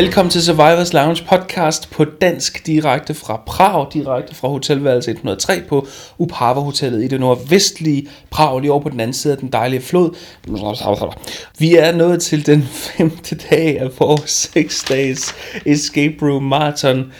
Velkommen 0.00 0.30
til 0.30 0.42
Survivors 0.42 0.92
Lounge 0.92 1.24
podcast 1.28 1.90
på 1.90 2.04
dansk 2.04 2.66
direkte 2.66 3.14
fra 3.14 3.42
Prag, 3.46 3.86
direkte 3.92 4.34
fra 4.34 4.48
hotelværelse 4.48 5.10
103 5.10 5.62
på 5.68 5.86
Upava 6.18 6.60
Hotellet 6.60 7.04
i 7.04 7.08
det 7.08 7.20
nordvestlige 7.20 8.08
Prag, 8.30 8.60
lige 8.60 8.72
over 8.72 8.82
på 8.82 8.88
den 8.88 9.00
anden 9.00 9.14
side 9.14 9.32
af 9.32 9.38
den 9.38 9.52
dejlige 9.52 9.80
flod. 9.80 10.16
Vi 11.58 11.74
er 11.74 11.92
nået 11.92 12.22
til 12.22 12.46
den 12.46 12.62
femte 12.62 13.38
dag 13.50 13.80
af 13.80 13.90
vores 13.98 14.30
6 14.30 14.84
dages 14.88 15.34
Escape 15.66 16.16
Room 16.22 16.42
Marathon 16.42 17.12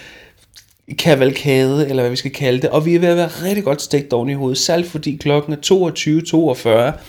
kavalkade, 0.98 1.88
eller 1.88 2.02
hvad 2.02 2.10
vi 2.10 2.16
skal 2.16 2.32
kalde 2.32 2.62
det, 2.62 2.70
og 2.70 2.86
vi 2.86 2.94
er 2.94 3.00
ved 3.00 3.08
at 3.08 3.16
være 3.16 3.30
rigtig 3.44 3.64
godt 3.64 3.82
stegt 3.82 4.12
oven 4.12 4.28
i 4.28 4.34
hovedet, 4.34 4.58
selv 4.58 4.84
fordi 4.84 5.16
klokken 5.16 5.52
er 5.52 6.92
22.42 6.94 7.00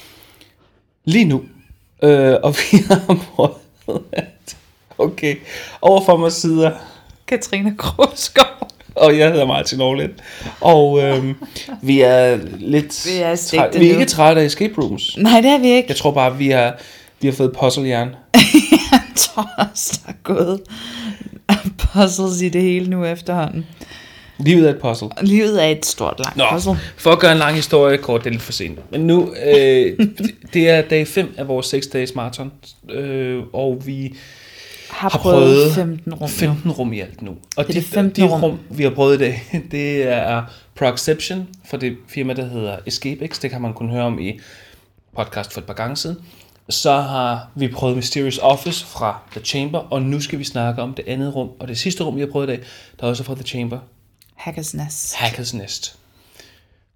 lige 1.06 1.26
nu, 1.26 1.42
øh, 2.04 2.36
og 2.44 2.56
vi 2.56 2.78
har 2.88 3.16
prøvet 3.36 3.52
Okay. 5.02 5.36
Overfor 5.82 6.18
mig 6.18 6.32
sidder... 6.32 6.72
Katrine 7.28 7.76
Kroskov. 7.78 8.46
Og 8.96 9.18
jeg 9.18 9.32
hedder 9.32 9.46
Martin 9.46 9.82
Aarland. 9.82 10.12
Og 10.62 11.04
øhm, 11.04 11.36
vi 11.82 12.02
er 12.02 12.38
lidt... 12.60 13.08
Vi 13.08 13.18
er, 13.18 13.36
træt, 13.36 13.80
vi 13.80 13.88
er 13.88 13.92
ikke 13.92 14.06
trætte 14.06 14.42
af 14.42 14.46
escape 14.46 14.74
rooms. 14.82 15.18
Nej, 15.18 15.42
det 15.42 15.50
er 15.50 15.58
vi 15.58 15.68
ikke. 15.68 15.86
Jeg 15.90 15.98
tror 15.98 16.12
bare, 16.12 16.38
vi 16.38 16.50
har, 16.50 16.76
vi 17.22 17.28
har 17.28 17.34
fået 17.34 17.52
puzzlejern. 17.60 18.16
jeg 18.92 19.02
tror 19.16 19.50
også, 19.58 20.00
der 20.06 20.12
er 20.12 20.18
gået 20.24 20.62
puzzles 21.78 22.42
i 22.42 22.50
det 22.50 22.62
hele 22.62 22.90
nu 22.90 23.06
efterhånden. 23.06 23.66
Livet 24.40 24.66
er 24.66 24.74
et 24.74 24.80
puzzle. 24.82 25.10
Livet 25.22 25.64
er 25.64 25.68
et 25.68 25.86
stort 25.86 26.20
langt 26.20 26.38
Nå, 26.38 26.44
puzzle. 26.52 26.78
For 26.98 27.12
at 27.12 27.20
gøre 27.20 27.32
en 27.32 27.38
lang 27.38 27.56
historie 27.56 27.98
kort, 27.98 28.24
det 28.24 28.28
er 28.28 28.32
lidt 28.32 28.44
for 28.44 28.52
sent. 28.52 28.92
Men 28.92 29.02
nu, 29.02 29.34
øh, 29.46 30.00
det 30.54 30.70
er 30.70 30.82
dag 30.82 31.08
5 31.08 31.34
af 31.38 31.48
vores 31.48 31.66
6 31.66 31.88
dages 31.88 32.16
maraton. 32.16 32.52
Øh, 32.90 33.44
og 33.54 33.82
vi 33.86 34.16
har, 34.92 35.10
har 35.10 35.20
prøvet, 35.20 35.74
prøvet 35.74 35.74
15 35.74 36.14
rum 36.14 36.30
15 36.30 36.72
rum 36.72 36.94
i 36.94 37.00
alt 37.00 37.22
nu. 37.22 37.32
Og 37.32 37.68
det 37.68 37.70
er 37.70 37.74
de, 37.74 37.74
det 37.74 37.84
15 37.84 38.24
de 38.24 38.30
rum, 38.30 38.60
vi 38.70 38.84
har 38.84 38.90
prøvet 38.90 39.16
i 39.16 39.18
dag, 39.18 39.44
det 39.72 40.04
er 40.04 40.44
Proxception 40.76 41.48
fra 41.66 41.78
det 41.78 41.98
firma, 42.08 42.34
der 42.34 42.46
hedder 42.46 42.78
EscapeX. 42.86 43.40
Det 43.40 43.50
kan 43.50 43.62
man 43.62 43.74
kun 43.74 43.90
høre 43.90 44.04
om 44.04 44.20
i 44.20 44.40
podcast 45.16 45.54
for 45.54 45.62
et 45.62 45.68
par 45.68 45.74
gange 45.74 45.98
siden. 45.98 46.18
Så 46.70 46.92
har 46.92 47.50
vi 47.56 47.68
prøvet 47.68 47.96
Mysterious 47.96 48.40
Office 48.42 48.86
fra 48.86 49.20
The 49.32 49.42
Chamber, 49.42 49.80
og 49.80 50.02
nu 50.02 50.22
skal 50.22 50.40
vi 50.40 50.44
snakke 50.44 50.82
om 50.82 50.94
det 50.94 51.08
andet 51.08 51.36
rum. 51.36 51.50
Og 51.60 51.68
det 51.68 51.78
sidste 51.78 52.04
rum, 52.04 52.16
vi 52.16 52.22
har 52.22 52.28
prøvet 52.28 52.48
i 52.48 52.50
dag, 52.50 52.60
der 53.00 53.06
er 53.06 53.10
også 53.10 53.24
fra 53.24 53.36
The 53.36 53.44
Chamber. 53.44 53.80
Hackers 54.36 54.74
Nest. 54.74 55.16
Hackers 55.16 55.54
Nest. 55.54 55.96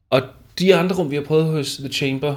Og 0.09 0.21
de 0.59 0.75
andre 0.75 0.95
rum, 0.95 1.11
vi 1.11 1.15
har 1.15 1.23
prøvet 1.23 1.45
hos 1.45 1.77
The 1.77 1.93
Chamber, 1.93 2.35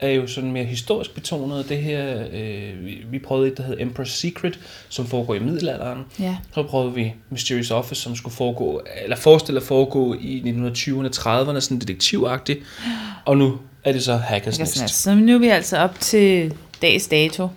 er 0.00 0.08
jo 0.08 0.26
sådan 0.26 0.52
mere 0.52 0.64
historisk 0.64 1.14
betonet. 1.14 1.68
Det 1.68 1.76
her, 1.76 2.24
øh, 2.32 2.84
vi, 2.84 2.98
vi 3.10 3.18
prøvede 3.18 3.52
et, 3.52 3.56
der 3.56 3.62
hed 3.62 3.80
Emperor's 3.80 4.04
Secret, 4.04 4.58
som 4.88 5.06
foregår 5.06 5.34
i 5.34 5.38
middelalderen. 5.38 5.98
Ja. 6.20 6.36
Så 6.54 6.62
prøvede 6.62 6.94
vi 6.94 7.14
Mysterious 7.30 7.70
Office, 7.70 8.02
som 8.02 8.16
skulle 8.16 8.34
foregå, 8.34 8.82
eller 9.04 9.16
forestille 9.16 9.60
at 9.60 9.66
foregå 9.66 10.14
i 10.14 10.42
1920'erne, 10.44 11.08
30'erne, 11.16 11.60
sådan 11.60 11.78
detektivagtigt. 11.78 12.60
Og 13.26 13.36
nu 13.36 13.58
er 13.84 13.92
det 13.92 14.04
så 14.04 14.16
Hackers, 14.16 14.58
Nest. 14.58 14.82
Nest. 14.82 15.02
Så 15.02 15.14
nu 15.14 15.34
er 15.34 15.38
vi 15.38 15.48
altså 15.48 15.76
op 15.78 16.00
til 16.00 16.54
dags 16.82 17.06
dato. 17.06 17.48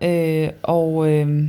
Øh, 0.00 0.48
og 0.62 1.08
øh, 1.08 1.44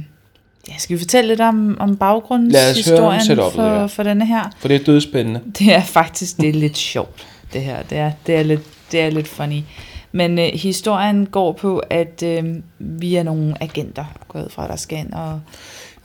ja, 0.67 0.73
skal 0.77 0.95
vi 0.95 1.01
fortælle 1.01 1.27
lidt 1.27 1.41
om, 1.41 1.77
om 1.79 1.97
baggrundshistorien 1.97 3.39
om 3.39 3.51
for, 3.51 3.63
ja. 3.63 3.85
for 3.85 4.03
denne 4.03 4.25
her? 4.25 4.43
For 4.59 4.67
det 4.67 4.81
er 4.81 4.83
dødspændende. 4.83 5.41
Det 5.59 5.73
er 5.73 5.83
faktisk 5.83 6.37
det 6.37 6.49
er 6.49 6.53
lidt 6.53 6.77
sjovt, 6.77 7.27
det 7.53 7.61
her. 7.61 7.83
Det 7.83 7.97
er, 7.97 8.11
det 8.27 8.35
er, 8.35 8.43
lidt, 8.43 8.61
det 8.91 9.01
er 9.01 9.09
lidt 9.09 9.27
funny. 9.27 9.61
Men 10.15 10.39
øh, 10.39 10.45
historien 10.53 11.25
går 11.25 11.51
på, 11.51 11.77
at 11.89 12.23
øh, 12.25 12.43
vi 12.79 13.15
er 13.15 13.23
nogle 13.23 13.63
agenter, 13.63 14.05
gået 14.27 14.47
fra, 14.51 14.67
der 14.67 14.75
skal 14.75 14.97
ind 14.97 15.13
og, 15.13 15.39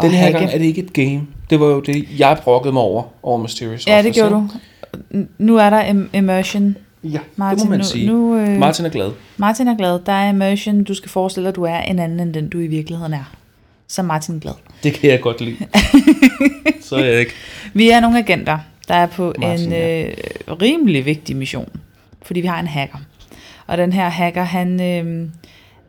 Den 0.03 0.11
her 0.11 0.19
hacke. 0.19 0.39
gang 0.39 0.51
er 0.53 0.59
det 0.59 0.65
ikke 0.65 0.81
et 0.83 0.93
game. 0.93 1.23
Det 1.51 1.61
var 1.61 1.67
jo 1.67 1.81
det, 1.81 2.09
jeg 2.19 2.39
brokkede 2.43 2.73
mig 2.73 2.83
over, 2.83 3.03
over 3.23 3.39
Mysterious 3.39 3.87
Ja, 3.87 4.03
det 4.03 4.15
gjorde 4.15 4.31
du. 4.31 4.49
Nu 5.39 5.57
er 5.57 5.71
der 5.71 5.83
im- 5.85 6.17
immersion. 6.17 6.77
Ja, 7.05 7.19
Martin, 7.37 7.59
det 7.59 7.67
må 7.67 7.71
man 7.71 7.79
nu, 7.79 7.85
sige. 7.85 8.07
Nu, 8.07 8.37
øh, 8.37 8.49
Martin 8.59 8.85
er 8.85 8.89
glad. 8.91 9.11
Martin 9.37 9.69
er 9.69 9.77
glad. 9.77 9.99
Der 10.07 10.13
er 10.13 10.29
immersion. 10.31 10.85
Du 10.85 10.95
skal 10.95 11.11
forestille 11.11 11.45
dig, 11.45 11.49
at 11.49 11.57
du 11.57 11.63
er 11.63 11.79
en 11.79 11.99
anden, 11.99 12.21
end 12.21 12.35
den 12.35 12.49
du 12.49 12.59
i 12.59 12.67
virkeligheden 12.67 13.13
er. 13.15 13.33
Så 13.89 14.03
Martin 14.03 14.35
er 14.37 14.41
glad. 14.41 14.53
Det 14.83 14.93
kan 14.95 15.11
jeg 15.11 15.21
godt 15.21 15.41
lide. 15.41 15.57
Så 16.81 16.97
er 16.97 17.05
jeg 17.05 17.21
ikke. 17.21 17.33
Vi 17.75 17.91
er 17.91 18.01
nogle 18.01 18.19
agenter, 18.19 18.59
der 18.89 18.95
er 18.95 19.07
på 19.07 19.35
Martin, 19.39 19.73
en 19.73 19.73
øh, 19.73 20.13
rimelig 20.61 21.05
vigtig 21.07 21.37
mission. 21.37 21.69
Fordi 22.23 22.41
vi 22.41 22.47
har 22.47 22.61
en 22.61 22.67
hacker. 22.67 22.99
Og 23.69 23.79
den 23.79 23.93
her 23.93 24.09
hacker, 24.09 24.43
han, 24.43 24.81
øh, 24.81 25.29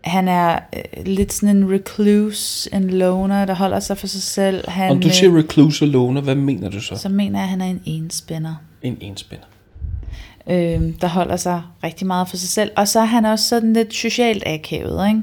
han 0.01 0.27
er 0.27 0.59
øh, 0.75 1.05
lidt 1.05 1.33
sådan 1.33 1.57
en 1.57 1.71
recluse, 1.71 2.75
en 2.75 2.89
loner, 2.89 3.45
der 3.45 3.53
holder 3.53 3.79
sig 3.79 3.97
for 3.97 4.07
sig 4.07 4.21
selv. 4.21 4.69
Han, 4.69 4.91
Om 4.91 4.99
du 4.99 5.09
siger 5.09 5.31
øh, 5.31 5.37
recluse 5.37 5.85
og 5.85 5.89
loner, 5.89 6.21
hvad 6.21 6.35
mener 6.35 6.69
du 6.69 6.81
så? 6.81 6.95
Så 6.95 7.09
mener 7.09 7.39
jeg, 7.39 7.43
at 7.43 7.49
han 7.49 7.61
er 7.61 7.65
en 7.65 7.81
enspænder. 7.85 8.55
En 8.81 8.97
enspænder. 9.01 9.45
Øh, 10.49 10.93
der 11.01 11.07
holder 11.07 11.35
sig 11.35 11.61
rigtig 11.83 12.07
meget 12.07 12.29
for 12.29 12.37
sig 12.37 12.49
selv. 12.49 12.71
Og 12.75 12.87
så 12.87 12.99
er 12.99 13.05
han 13.05 13.25
også 13.25 13.47
sådan 13.47 13.73
lidt 13.73 13.93
socialt 13.93 14.43
akavet, 14.45 15.07
ikke? 15.07 15.21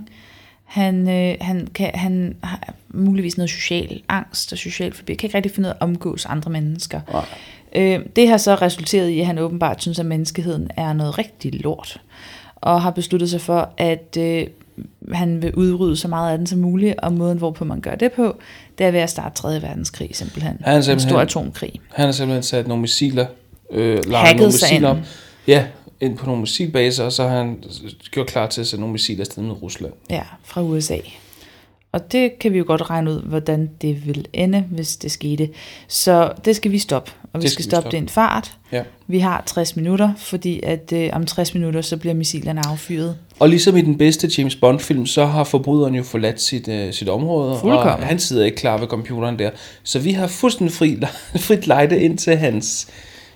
Han, 0.64 1.08
øh, 1.08 1.36
han, 1.40 1.68
kan, 1.74 1.90
han 1.94 2.36
har 2.42 2.74
muligvis 2.88 3.36
noget 3.36 3.50
social 3.50 4.02
angst 4.08 4.52
og 4.52 4.58
social 4.58 4.92
forbi. 4.92 5.14
kan 5.14 5.26
ikke 5.26 5.36
rigtig 5.36 5.52
finde 5.52 5.66
ud 5.66 5.70
af 5.70 5.74
at 5.74 5.82
omgås 5.82 6.26
andre 6.26 6.50
mennesker. 6.50 7.00
Øh, 7.72 8.00
det 8.16 8.28
har 8.28 8.36
så 8.36 8.54
resulteret 8.54 9.08
i, 9.08 9.20
at 9.20 9.26
han 9.26 9.38
åbenbart 9.38 9.82
synes, 9.82 9.98
at 9.98 10.06
menneskeheden 10.06 10.70
er 10.76 10.92
noget 10.92 11.18
rigtig 11.18 11.54
lort 11.54 12.00
og 12.56 12.82
har 12.82 12.90
besluttet 12.90 13.30
sig 13.30 13.40
for, 13.40 13.70
at 13.76 14.16
øh, 14.18 14.46
han 15.12 15.42
vil 15.42 15.54
udrydde 15.54 15.96
så 15.96 16.08
meget 16.08 16.32
af 16.32 16.38
den 16.38 16.46
som 16.46 16.58
muligt, 16.58 16.94
og 16.98 17.12
måden, 17.12 17.38
hvorpå 17.38 17.64
man 17.64 17.80
gør 17.80 17.94
det 17.94 18.12
på, 18.12 18.36
det 18.78 18.86
er 18.86 18.90
ved 18.90 19.00
at 19.00 19.10
starte 19.10 19.34
3. 19.34 19.62
verdenskrig 19.62 20.10
simpelthen. 20.16 20.58
Han 20.60 20.82
en 20.90 21.00
stor 21.00 21.20
atomkrig. 21.20 21.80
Han 21.92 22.04
har 22.04 22.12
simpelthen 22.12 22.42
sat 22.42 22.68
nogle 22.68 22.80
missiler, 22.80 23.26
øh, 23.70 23.98
nogle 24.10 24.46
missiler 24.46 24.88
op. 24.88 24.96
Ja, 25.46 25.66
ind 26.00 26.18
på 26.18 26.26
nogle 26.26 26.40
missilbaser, 26.40 27.04
og 27.04 27.12
så 27.12 27.28
har 27.28 27.36
han 27.36 27.64
gjort 28.10 28.26
klar 28.26 28.46
til 28.46 28.60
at 28.60 28.66
sætte 28.66 28.80
nogle 28.80 28.92
missiler 28.92 29.20
afsted 29.20 29.42
med 29.42 29.62
Rusland. 29.62 29.92
Ja, 30.10 30.22
fra 30.44 30.62
USA. 30.62 30.96
Og 31.96 32.12
det 32.12 32.38
kan 32.38 32.52
vi 32.52 32.58
jo 32.58 32.64
godt 32.66 32.90
regne 32.90 33.10
ud, 33.10 33.22
hvordan 33.22 33.70
det 33.82 34.06
vil 34.06 34.26
ende, 34.32 34.64
hvis 34.70 34.96
det 34.96 35.10
skete. 35.10 35.48
Så 35.88 36.32
det 36.44 36.56
skal 36.56 36.70
vi 36.70 36.78
stoppe, 36.78 37.10
og 37.32 37.42
vi 37.42 37.48
skal, 37.48 37.52
skal 37.52 37.64
stoppe 37.64 37.90
det 37.90 37.96
i 37.96 38.00
en 38.00 38.08
fart. 38.08 38.56
Ja. 38.72 38.82
Vi 39.06 39.18
har 39.18 39.42
60 39.46 39.76
minutter, 39.76 40.12
fordi 40.16 40.60
at 40.62 40.92
øh, 40.92 41.10
om 41.12 41.26
60 41.26 41.54
minutter, 41.54 41.80
så 41.80 41.96
bliver 41.96 42.14
missilerne 42.14 42.60
affyret. 42.66 43.16
Og 43.38 43.48
ligesom 43.48 43.76
i 43.76 43.80
den 43.80 43.98
bedste 43.98 44.30
James 44.38 44.56
Bond-film, 44.56 45.06
så 45.06 45.26
har 45.26 45.44
forbryderen 45.44 45.94
jo 45.94 46.02
forladt 46.02 46.40
sit, 46.40 46.68
øh, 46.68 46.92
sit 46.92 47.08
område, 47.08 47.58
Fuldkommen. 47.60 47.92
og 47.92 48.06
han 48.06 48.18
sidder 48.18 48.44
ikke 48.44 48.56
klar 48.56 48.78
ved 48.78 48.86
computeren 48.86 49.38
der. 49.38 49.50
Så 49.82 49.98
vi 49.98 50.12
har 50.12 50.26
fuldstændig 50.26 50.76
fri, 50.76 50.96
frit 51.46 51.66
lejde 51.66 52.00
ind 52.00 52.18
til 52.18 52.36
hans, 52.36 52.88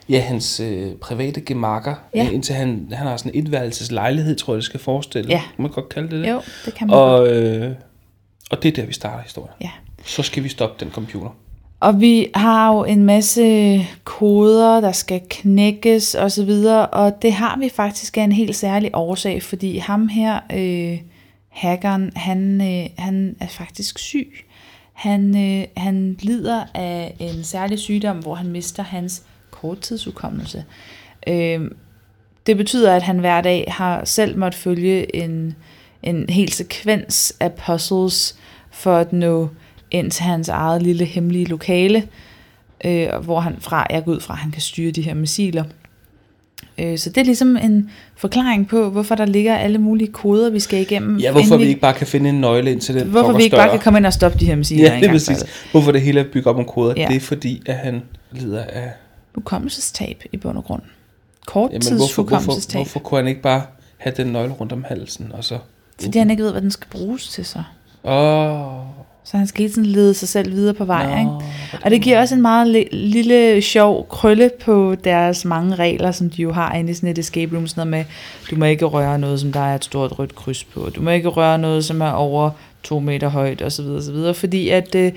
ja, 0.08 0.20
hans 0.20 0.60
øh, 0.60 0.92
private 0.92 1.40
gemakker, 1.40 1.94
ja. 2.14 2.30
indtil 2.30 2.54
han, 2.54 2.88
han 2.92 3.06
har 3.06 3.16
sådan 3.16 3.32
en 3.34 3.46
etværelses 3.46 3.92
lejlighed, 3.92 4.36
tror 4.36 4.52
jeg, 4.52 4.56
det 4.56 4.64
skal 4.64 4.80
forestille. 4.80 5.30
Ja. 5.30 5.42
Kan 5.56 5.62
man 5.62 5.70
godt 5.70 5.88
kalde 5.88 6.08
det 6.10 6.24
det? 6.24 6.30
Jo, 6.30 6.40
det 6.64 6.74
kan 6.74 6.86
man 6.86 6.96
og, 6.96 7.28
øh, 7.28 7.72
og 8.50 8.62
det 8.62 8.68
er 8.68 8.72
der, 8.72 8.86
vi 8.86 8.92
starter 8.92 9.22
historien. 9.22 9.54
Ja. 9.60 9.70
Så 10.04 10.22
skal 10.22 10.44
vi 10.44 10.48
stoppe 10.48 10.84
den 10.84 10.92
computer. 10.92 11.30
Og 11.80 12.00
vi 12.00 12.30
har 12.34 12.74
jo 12.74 12.84
en 12.84 13.04
masse 13.04 13.86
koder, 14.04 14.80
der 14.80 14.92
skal 14.92 15.20
knækkes 15.30 16.14
og 16.14 16.32
så 16.32 16.44
videre, 16.44 16.86
og 16.86 17.22
det 17.22 17.32
har 17.32 17.58
vi 17.58 17.68
faktisk 17.68 18.18
af 18.18 18.22
en 18.22 18.32
helt 18.32 18.56
særlig 18.56 18.90
årsag, 18.94 19.42
fordi 19.42 19.78
ham 19.78 20.08
her, 20.08 20.40
øh, 20.52 20.98
hackeren, 21.48 22.12
han, 22.16 22.60
øh, 22.60 22.90
han 22.98 23.36
er 23.40 23.46
faktisk 23.46 23.98
syg. 23.98 24.44
Han, 24.92 25.36
øh, 25.36 25.66
han 25.76 26.16
lider 26.20 26.64
af 26.74 27.14
en 27.18 27.44
særlig 27.44 27.78
sygdom, 27.78 28.18
hvor 28.18 28.34
han 28.34 28.48
mister 28.48 28.82
hans 28.82 29.22
korttidsudkommelse. 29.50 30.64
Øh, 31.26 31.70
det 32.46 32.56
betyder, 32.56 32.96
at 32.96 33.02
han 33.02 33.18
hver 33.18 33.40
dag 33.40 33.64
har 33.68 34.04
selv 34.04 34.38
måtte 34.38 34.58
følge 34.58 35.16
en, 35.16 35.56
en 36.02 36.24
hel 36.28 36.52
sekvens 36.52 37.32
af 37.40 37.52
puzzles 37.52 38.36
for 38.70 38.96
at 38.96 39.12
nå 39.12 39.48
ind 39.90 40.10
til 40.10 40.24
hans 40.24 40.48
eget 40.48 40.82
lille 40.82 41.04
hemmelige 41.04 41.44
lokale, 41.44 42.08
øh, 42.84 43.08
hvor 43.22 43.40
han 43.40 43.56
fra, 43.60 43.86
jeg 43.90 44.04
går 44.04 44.12
ud 44.12 44.20
fra, 44.20 44.34
at 44.34 44.38
han 44.38 44.50
kan 44.50 44.62
styre 44.62 44.90
de 44.90 45.02
her 45.02 45.14
missiler. 45.14 45.64
Øh, 46.78 46.98
så 46.98 47.10
det 47.10 47.18
er 47.18 47.24
ligesom 47.24 47.56
en 47.56 47.90
forklaring 48.16 48.68
på, 48.68 48.90
hvorfor 48.90 49.14
der 49.14 49.26
ligger 49.26 49.56
alle 49.56 49.78
mulige 49.78 50.12
koder, 50.12 50.50
vi 50.50 50.60
skal 50.60 50.80
igennem. 50.80 51.18
Ja, 51.18 51.32
hvorfor 51.32 51.56
vi, 51.56 51.62
vi 51.62 51.68
ikke 51.68 51.80
bare 51.80 51.94
kan 51.94 52.06
finde 52.06 52.30
en 52.30 52.40
nøgle 52.40 52.72
ind 52.72 52.80
til 52.80 52.94
den 52.94 53.08
Hvorfor 53.08 53.32
vi 53.32 53.42
ikke 53.42 53.56
bare 53.56 53.70
kan 53.70 53.78
komme 53.78 53.98
ind 53.98 54.06
og 54.06 54.12
stoppe 54.12 54.38
de 54.38 54.46
her 54.46 54.56
missiler. 54.56 54.92
Ja, 54.92 55.00
det 55.00 55.06
er 55.06 55.12
præcis. 55.12 55.44
Hvorfor 55.70 55.92
det 55.92 56.00
hele 56.00 56.20
er 56.20 56.24
bygget 56.24 56.46
op 56.46 56.56
om 56.56 56.64
koder. 56.64 56.94
Ja. 56.96 57.06
Det 57.08 57.16
er 57.16 57.20
fordi, 57.20 57.62
at 57.66 57.74
han 57.74 58.02
lider 58.32 58.64
af... 58.64 58.90
Hukommelsestab 59.34 60.24
i 60.32 60.36
bund 60.36 60.58
og 60.58 60.64
grund. 60.64 60.82
Korttidshukommelsestab. 61.46 62.78
Hvorfor, 62.78 62.92
hvorfor 62.92 63.00
kunne 63.00 63.18
han 63.18 63.28
ikke 63.28 63.42
bare 63.42 63.62
have 63.96 64.14
den 64.16 64.26
nøgle 64.26 64.52
rundt 64.52 64.72
om 64.72 64.84
halsen, 64.88 65.32
og 65.32 65.44
så... 65.44 65.58
Fordi 66.02 66.18
han 66.18 66.30
ikke 66.30 66.42
ved, 66.42 66.50
hvad 66.50 66.62
den 66.62 66.70
skal 66.70 66.86
bruges 66.90 67.28
til 67.28 67.44
så. 67.44 67.62
Åh... 68.04 68.76
Oh. 68.76 69.00
Så 69.24 69.36
han 69.36 69.46
skal 69.46 69.62
hele 69.62 69.74
tiden 69.74 69.86
lede 69.86 70.14
sig 70.14 70.28
selv 70.28 70.52
videre 70.52 70.74
på 70.74 70.84
vej. 70.84 71.10
Nå, 71.10 71.18
ikke? 71.18 71.30
Og 71.84 71.90
det 71.90 72.02
giver 72.02 72.20
også 72.20 72.34
en 72.34 72.42
meget 72.42 72.76
li- 72.76 72.96
lille 72.96 73.62
sjov 73.62 74.06
krølle 74.08 74.50
på 74.64 74.94
deres 75.04 75.44
mange 75.44 75.74
regler, 75.74 76.12
som 76.12 76.30
de 76.30 76.42
jo 76.42 76.52
har 76.52 76.74
inde 76.74 76.90
i 76.90 76.94
sådan 76.94 77.08
et 77.08 77.18
escape 77.18 77.56
room. 77.56 77.66
Sådan 77.66 77.88
noget 77.88 78.06
med, 78.06 78.14
du 78.50 78.56
må 78.56 78.64
ikke 78.64 78.84
røre 78.84 79.18
noget, 79.18 79.40
som 79.40 79.52
der 79.52 79.60
er 79.60 79.74
et 79.74 79.84
stort 79.84 80.18
rødt 80.18 80.34
kryds 80.34 80.64
på. 80.64 80.90
Du 80.96 81.02
må 81.02 81.10
ikke 81.10 81.28
røre 81.28 81.58
noget, 81.58 81.84
som 81.84 82.00
er 82.00 82.10
over 82.10 82.50
to 82.82 83.00
meter 83.00 83.28
højt 83.28 83.62
osv. 83.62 83.84
osv. 83.84 84.34
Fordi 84.34 84.68
at 84.68 84.94
øh, 84.94 85.12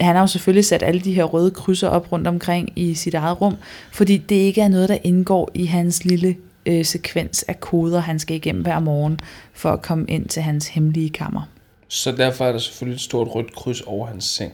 han 0.00 0.14
har 0.14 0.22
jo 0.22 0.26
selvfølgelig 0.26 0.64
sat 0.64 0.82
alle 0.82 1.00
de 1.00 1.12
her 1.12 1.24
røde 1.24 1.50
krydser 1.50 1.88
op 1.88 2.12
rundt 2.12 2.26
omkring 2.26 2.68
i 2.76 2.94
sit 2.94 3.14
eget 3.14 3.40
rum, 3.40 3.56
fordi 3.92 4.16
det 4.16 4.36
ikke 4.36 4.60
er 4.60 4.68
noget, 4.68 4.88
der 4.88 4.98
indgår 5.04 5.50
i 5.54 5.64
hans 5.64 6.04
lille 6.04 6.36
øh, 6.66 6.84
sekvens 6.84 7.42
af 7.42 7.60
koder, 7.60 8.00
han 8.00 8.18
skal 8.18 8.36
igennem 8.36 8.62
hver 8.62 8.80
morgen 8.80 9.18
for 9.52 9.70
at 9.70 9.82
komme 9.82 10.04
ind 10.08 10.26
til 10.26 10.42
hans 10.42 10.68
hemmelige 10.68 11.10
kammer. 11.10 11.42
Så 11.88 12.12
derfor 12.12 12.44
er 12.44 12.52
der 12.52 12.58
selvfølgelig 12.58 12.96
et 12.96 13.00
stort 13.00 13.28
rødt 13.34 13.54
kryds 13.54 13.80
over 13.80 14.06
hans 14.06 14.24
seng. 14.24 14.52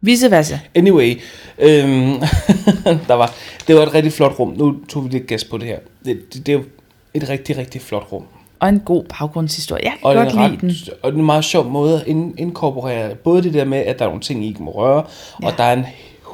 Vice 0.00 0.30
versa. 0.30 0.58
Anyway, 0.74 1.20
øhm, 1.58 2.20
der 3.08 3.14
var, 3.14 3.34
det 3.66 3.74
var 3.76 3.82
et 3.82 3.94
rigtig 3.94 4.12
flot 4.12 4.38
rum. 4.38 4.54
Nu 4.56 4.76
tog 4.88 5.04
vi 5.04 5.08
lidt 5.08 5.26
gas 5.26 5.44
på 5.44 5.58
det 5.58 5.66
her. 5.66 5.78
Det, 6.04 6.34
det, 6.34 6.46
det 6.46 6.54
er 6.54 6.60
et 7.14 7.28
rigtig, 7.28 7.56
rigtig 7.56 7.80
flot 7.80 8.12
rum. 8.12 8.24
Og 8.60 8.68
en 8.68 8.80
god 8.80 9.04
baggrundshistorie. 9.04 9.84
Jeg 9.84 9.92
kan 9.92 10.06
Og 10.06 10.14
godt 10.14 10.34
lide 10.34 10.60
den. 10.60 10.70
Og 11.02 11.12
det 11.12 11.16
er 11.16 11.20
en 11.20 11.26
meget 11.26 11.44
sjov 11.44 11.64
måde 11.64 12.00
at 12.00 12.06
inkorporere 12.38 13.14
både 13.14 13.42
det 13.42 13.54
der 13.54 13.64
med, 13.64 13.78
at 13.78 13.98
der 13.98 14.04
er 14.04 14.08
nogle 14.08 14.22
ting, 14.22 14.44
I 14.44 14.48
ikke 14.48 14.62
må 14.62 14.70
røre, 14.70 15.04
ja. 15.42 15.46
og 15.46 15.52
der 15.56 15.64
er 15.64 15.72
en 15.72 15.86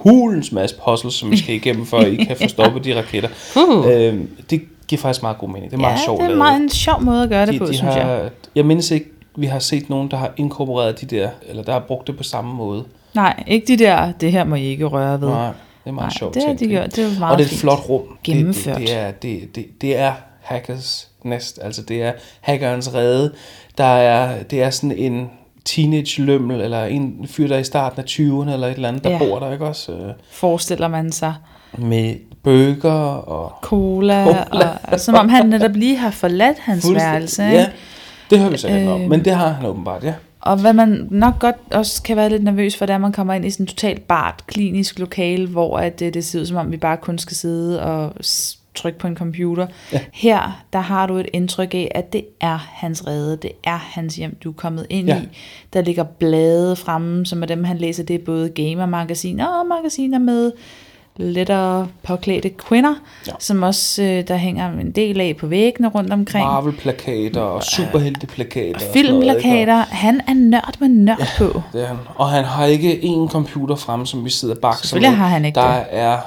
hulens 0.04 0.52
masse 0.52 0.76
puzzles, 0.84 1.14
som 1.14 1.32
I 1.32 1.36
skal 1.36 1.54
igennem, 1.54 1.86
for 1.86 1.98
at 1.98 2.12
I 2.12 2.24
kan 2.24 2.36
få 2.36 2.48
stoppet 2.56 2.84
de 2.84 2.96
raketter. 2.96 3.28
Uh. 3.56 3.86
Det 4.50 4.62
giver 4.88 5.00
faktisk 5.02 5.22
meget 5.22 5.38
god 5.38 5.48
mening. 5.48 5.70
Det 5.70 5.76
er 5.76 5.80
meget 5.80 5.98
ja, 5.98 6.04
sjovt 6.04 6.20
det 6.22 6.30
er 6.30 6.36
meget 6.36 6.62
en 6.62 6.70
sjov 6.70 7.02
måde 7.02 7.22
at 7.22 7.28
gøre 7.28 7.46
det 7.46 7.54
de, 7.54 7.58
på, 7.58 7.66
de 7.66 7.74
synes 7.74 7.94
har, 7.94 8.10
jeg. 8.10 8.30
Jeg 8.54 8.66
mindes 8.66 8.90
ikke, 8.90 9.06
vi 9.36 9.46
har 9.46 9.58
set 9.58 9.90
nogen, 9.90 10.10
der 10.10 10.16
har 10.16 10.32
inkorporeret 10.36 11.00
de 11.00 11.06
der, 11.06 11.28
eller 11.48 11.62
der 11.62 11.72
har 11.72 11.80
brugt 11.80 12.06
det 12.06 12.16
på 12.16 12.22
samme 12.22 12.54
måde. 12.54 12.84
Nej, 13.14 13.42
ikke 13.46 13.66
de 13.66 13.76
der, 13.84 14.12
det 14.12 14.32
her 14.32 14.44
må 14.44 14.54
I 14.54 14.64
ikke 14.64 14.84
røre 14.84 15.20
ved. 15.20 15.28
Nej, 15.28 15.46
det 15.46 15.52
er 15.86 15.92
meget 15.92 16.10
Nej, 16.10 16.18
sjovt. 16.18 16.34
det 16.34 16.42
har 16.46 16.54
de 16.54 16.66
gjort. 16.66 16.96
Det 16.96 17.04
er 17.04 17.18
meget 17.18 17.32
Og 17.32 17.38
det 17.38 17.44
er 17.44 17.50
et 17.50 17.58
flot 17.58 17.88
rum. 17.88 18.02
Gennemført. 18.24 18.76
Det, 18.76 18.88
det, 18.88 18.88
det, 18.88 18.98
er, 18.98 19.10
det, 19.10 19.56
det, 19.56 19.66
det 19.80 19.96
er 19.98 20.12
hackers 20.40 21.08
nest. 21.22 21.58
Altså 21.62 21.82
det 21.82 22.02
er 22.02 22.12
hackerens 22.40 22.94
rede. 22.94 23.32
Der 23.78 23.84
er, 23.84 24.42
det 24.42 24.62
er 24.62 24.70
sådan 24.70 24.98
en 24.98 25.30
teenage 25.64 26.22
lømmel, 26.22 26.60
eller 26.60 26.84
en 26.84 27.26
fyr, 27.30 27.48
der 27.48 27.54
er 27.54 27.58
i 27.60 27.64
starten 27.64 28.00
af 28.00 28.04
20'erne, 28.08 28.52
eller 28.52 28.66
et 28.66 28.74
eller 28.74 28.88
andet, 28.88 29.04
der 29.04 29.10
Ja. 29.10 29.18
bor 29.18 29.38
der, 29.38 29.52
ikke 29.52 29.66
også? 29.66 29.92
Øh, 29.92 30.12
Forestiller 30.30 30.88
man 30.88 31.12
sig. 31.12 31.34
Med 31.78 32.14
burger 32.42 32.90
og... 33.14 33.52
Cola, 33.62 34.24
Cola. 34.24 34.68
og 34.84 35.00
som 35.00 35.14
om 35.14 35.28
han 35.28 35.46
netop 35.46 35.76
lige 35.76 35.96
har 35.96 36.10
forladt 36.10 36.58
hans 36.58 36.92
værelse. 36.94 37.44
Ikke? 37.44 37.56
Ja, 37.58 37.66
det 38.30 38.38
hører 38.38 38.50
vi 38.50 38.56
sikkert 38.58 38.82
øh, 38.82 38.92
om. 38.94 39.02
Øh. 39.02 39.08
Men 39.08 39.24
det 39.24 39.34
har 39.34 39.48
han 39.48 39.66
åbenbart, 39.66 40.04
ja. 40.04 40.14
Og 40.40 40.56
hvad 40.56 40.72
man 40.72 41.08
nok 41.10 41.38
godt 41.38 41.56
også 41.72 42.02
kan 42.02 42.16
være 42.16 42.28
lidt 42.28 42.44
nervøs 42.44 42.76
for, 42.76 42.86
det 42.86 42.90
er, 42.92 42.94
at 42.94 43.00
man 43.00 43.12
kommer 43.12 43.34
ind 43.34 43.44
i 43.44 43.50
sådan 43.50 43.64
et 43.64 43.68
totalt 43.70 44.08
bart, 44.08 44.42
klinisk 44.46 44.98
lokale, 44.98 45.46
hvor 45.46 45.78
at 45.78 46.00
det, 46.00 46.14
det 46.14 46.24
ser 46.24 46.40
ud 46.40 46.46
som 46.46 46.56
om, 46.56 46.72
vi 46.72 46.76
bare 46.76 46.96
kun 46.96 47.18
skal 47.18 47.36
sidde 47.36 47.82
og 47.82 48.12
trykke 48.74 48.98
på 48.98 49.06
en 49.06 49.16
computer. 49.16 49.66
Ja. 49.92 50.00
Her, 50.12 50.62
der 50.72 50.78
har 50.80 51.06
du 51.06 51.14
et 51.16 51.26
indtryk 51.32 51.74
af, 51.74 51.92
at 51.94 52.12
det 52.12 52.24
er 52.40 52.58
hans 52.72 53.06
rede, 53.06 53.36
det 53.36 53.50
er 53.64 53.76
hans 53.76 54.16
hjem, 54.16 54.36
du 54.44 54.48
er 54.50 54.54
kommet 54.54 54.86
ind 54.90 55.08
Ja. 55.08 55.16
i. 55.22 55.28
Der 55.72 55.80
ligger 55.82 56.02
blade 56.04 56.76
fremme, 56.76 57.26
som 57.26 57.42
er 57.42 57.46
dem, 57.46 57.64
han 57.64 57.78
læser. 57.78 58.02
Det 58.04 58.14
er 58.20 58.24
både 58.26 58.48
gamer-magasiner 58.48 59.46
og 59.46 59.66
magasiner 59.66 60.18
med 60.18 60.52
lettere 61.16 61.88
påklædte 62.02 62.48
kvinder, 62.48 62.94
Ja. 63.26 63.32
som 63.38 63.62
også 63.62 64.02
øh, 64.02 64.28
der 64.28 64.36
hænger 64.36 64.72
en 64.80 64.90
del 64.90 65.20
af 65.20 65.36
på 65.36 65.46
væggene 65.46 65.88
rundt 65.88 66.12
omkring. 66.12 66.46
Marvel-plakater 66.46 67.40
og 67.40 67.62
superhelteplakater. 67.62 68.74
og? 68.74 68.92
Filmplakater. 68.92 69.74
Han 69.76 70.20
er 70.28 70.34
nørd 70.34 70.74
med 70.80 70.88
nørd 70.88 71.16
ja. 71.20 71.26
på. 71.38 71.62
Det 71.72 71.82
er 71.82 71.86
han. 71.86 71.96
Og 72.14 72.28
han 72.28 72.44
har 72.44 72.64
ikke 72.66 72.92
én 72.92 73.28
computer 73.30 73.74
fremme, 73.76 74.06
som 74.06 74.24
vi 74.24 74.30
sidder 74.30 74.54
og 74.54 74.60
bakser 74.60 74.86
Selvfølgelig 74.86 75.16
har 75.16 75.28
han 75.28 75.44
ikke 75.44 75.60
Der 75.60 75.74
det. 75.76 75.84
er 75.90 76.18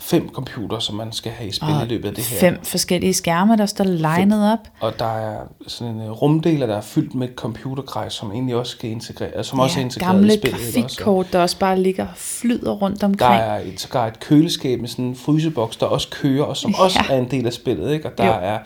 fem 0.00 0.28
computer, 0.32 0.78
som 0.78 0.94
man 0.96 1.12
skal 1.12 1.32
have 1.32 1.48
i 1.48 1.52
spil 1.52 1.68
i 1.84 1.88
løbet 1.88 2.08
af 2.08 2.14
det 2.14 2.24
her. 2.24 2.38
Fem 2.40 2.58
forskellige 2.64 3.14
skærme, 3.14 3.56
der 3.56 3.66
står 3.66 3.84
legnet 3.84 4.52
op. 4.52 4.58
Og 4.80 4.98
der 4.98 5.04
er 5.18 5.36
sådan 5.66 5.94
en 5.94 6.00
øh, 6.00 6.10
rumdeler, 6.10 6.66
der 6.66 6.76
er 6.76 6.80
fyldt 6.80 7.14
med 7.14 7.28
computergrej, 7.36 8.08
som 8.08 8.32
egentlig 8.32 8.54
også 8.56 8.72
skal 8.72 8.90
integrere, 8.90 9.44
som 9.44 9.60
også 9.60 9.80
er 9.80 9.84
integreret 9.84 10.14
gamle 10.14 10.34
i 10.34 10.36
spillet. 10.38 10.60
også? 10.60 10.80
grafikkort, 10.80 11.26
der 11.32 11.40
også 11.40 11.58
bare 11.58 11.78
ligger 11.80 12.04
og 12.06 12.12
flyder 12.16 12.72
rundt 12.72 13.00
Der 13.00 13.06
omkring. 13.06 13.34
er 13.42 13.54
et, 13.58 13.80
sågar 13.80 14.06
et 14.06 14.20
køleskab 14.20 14.80
med 14.80 14.88
sådan 14.88 15.04
en 15.04 15.16
fryseboks, 15.16 15.76
der 15.76 15.86
også 15.86 16.08
kører, 16.10 16.44
og 16.44 16.56
som 16.56 16.74
også 16.74 16.98
Ja. 17.08 17.14
er 17.14 17.18
en 17.18 17.30
del 17.30 17.46
af 17.46 17.52
spillet. 17.52 17.92
Ikke? 17.92 18.06
Og 18.12 18.18
der 18.18 18.26
Jo. 18.26 18.32
er, 18.42 18.58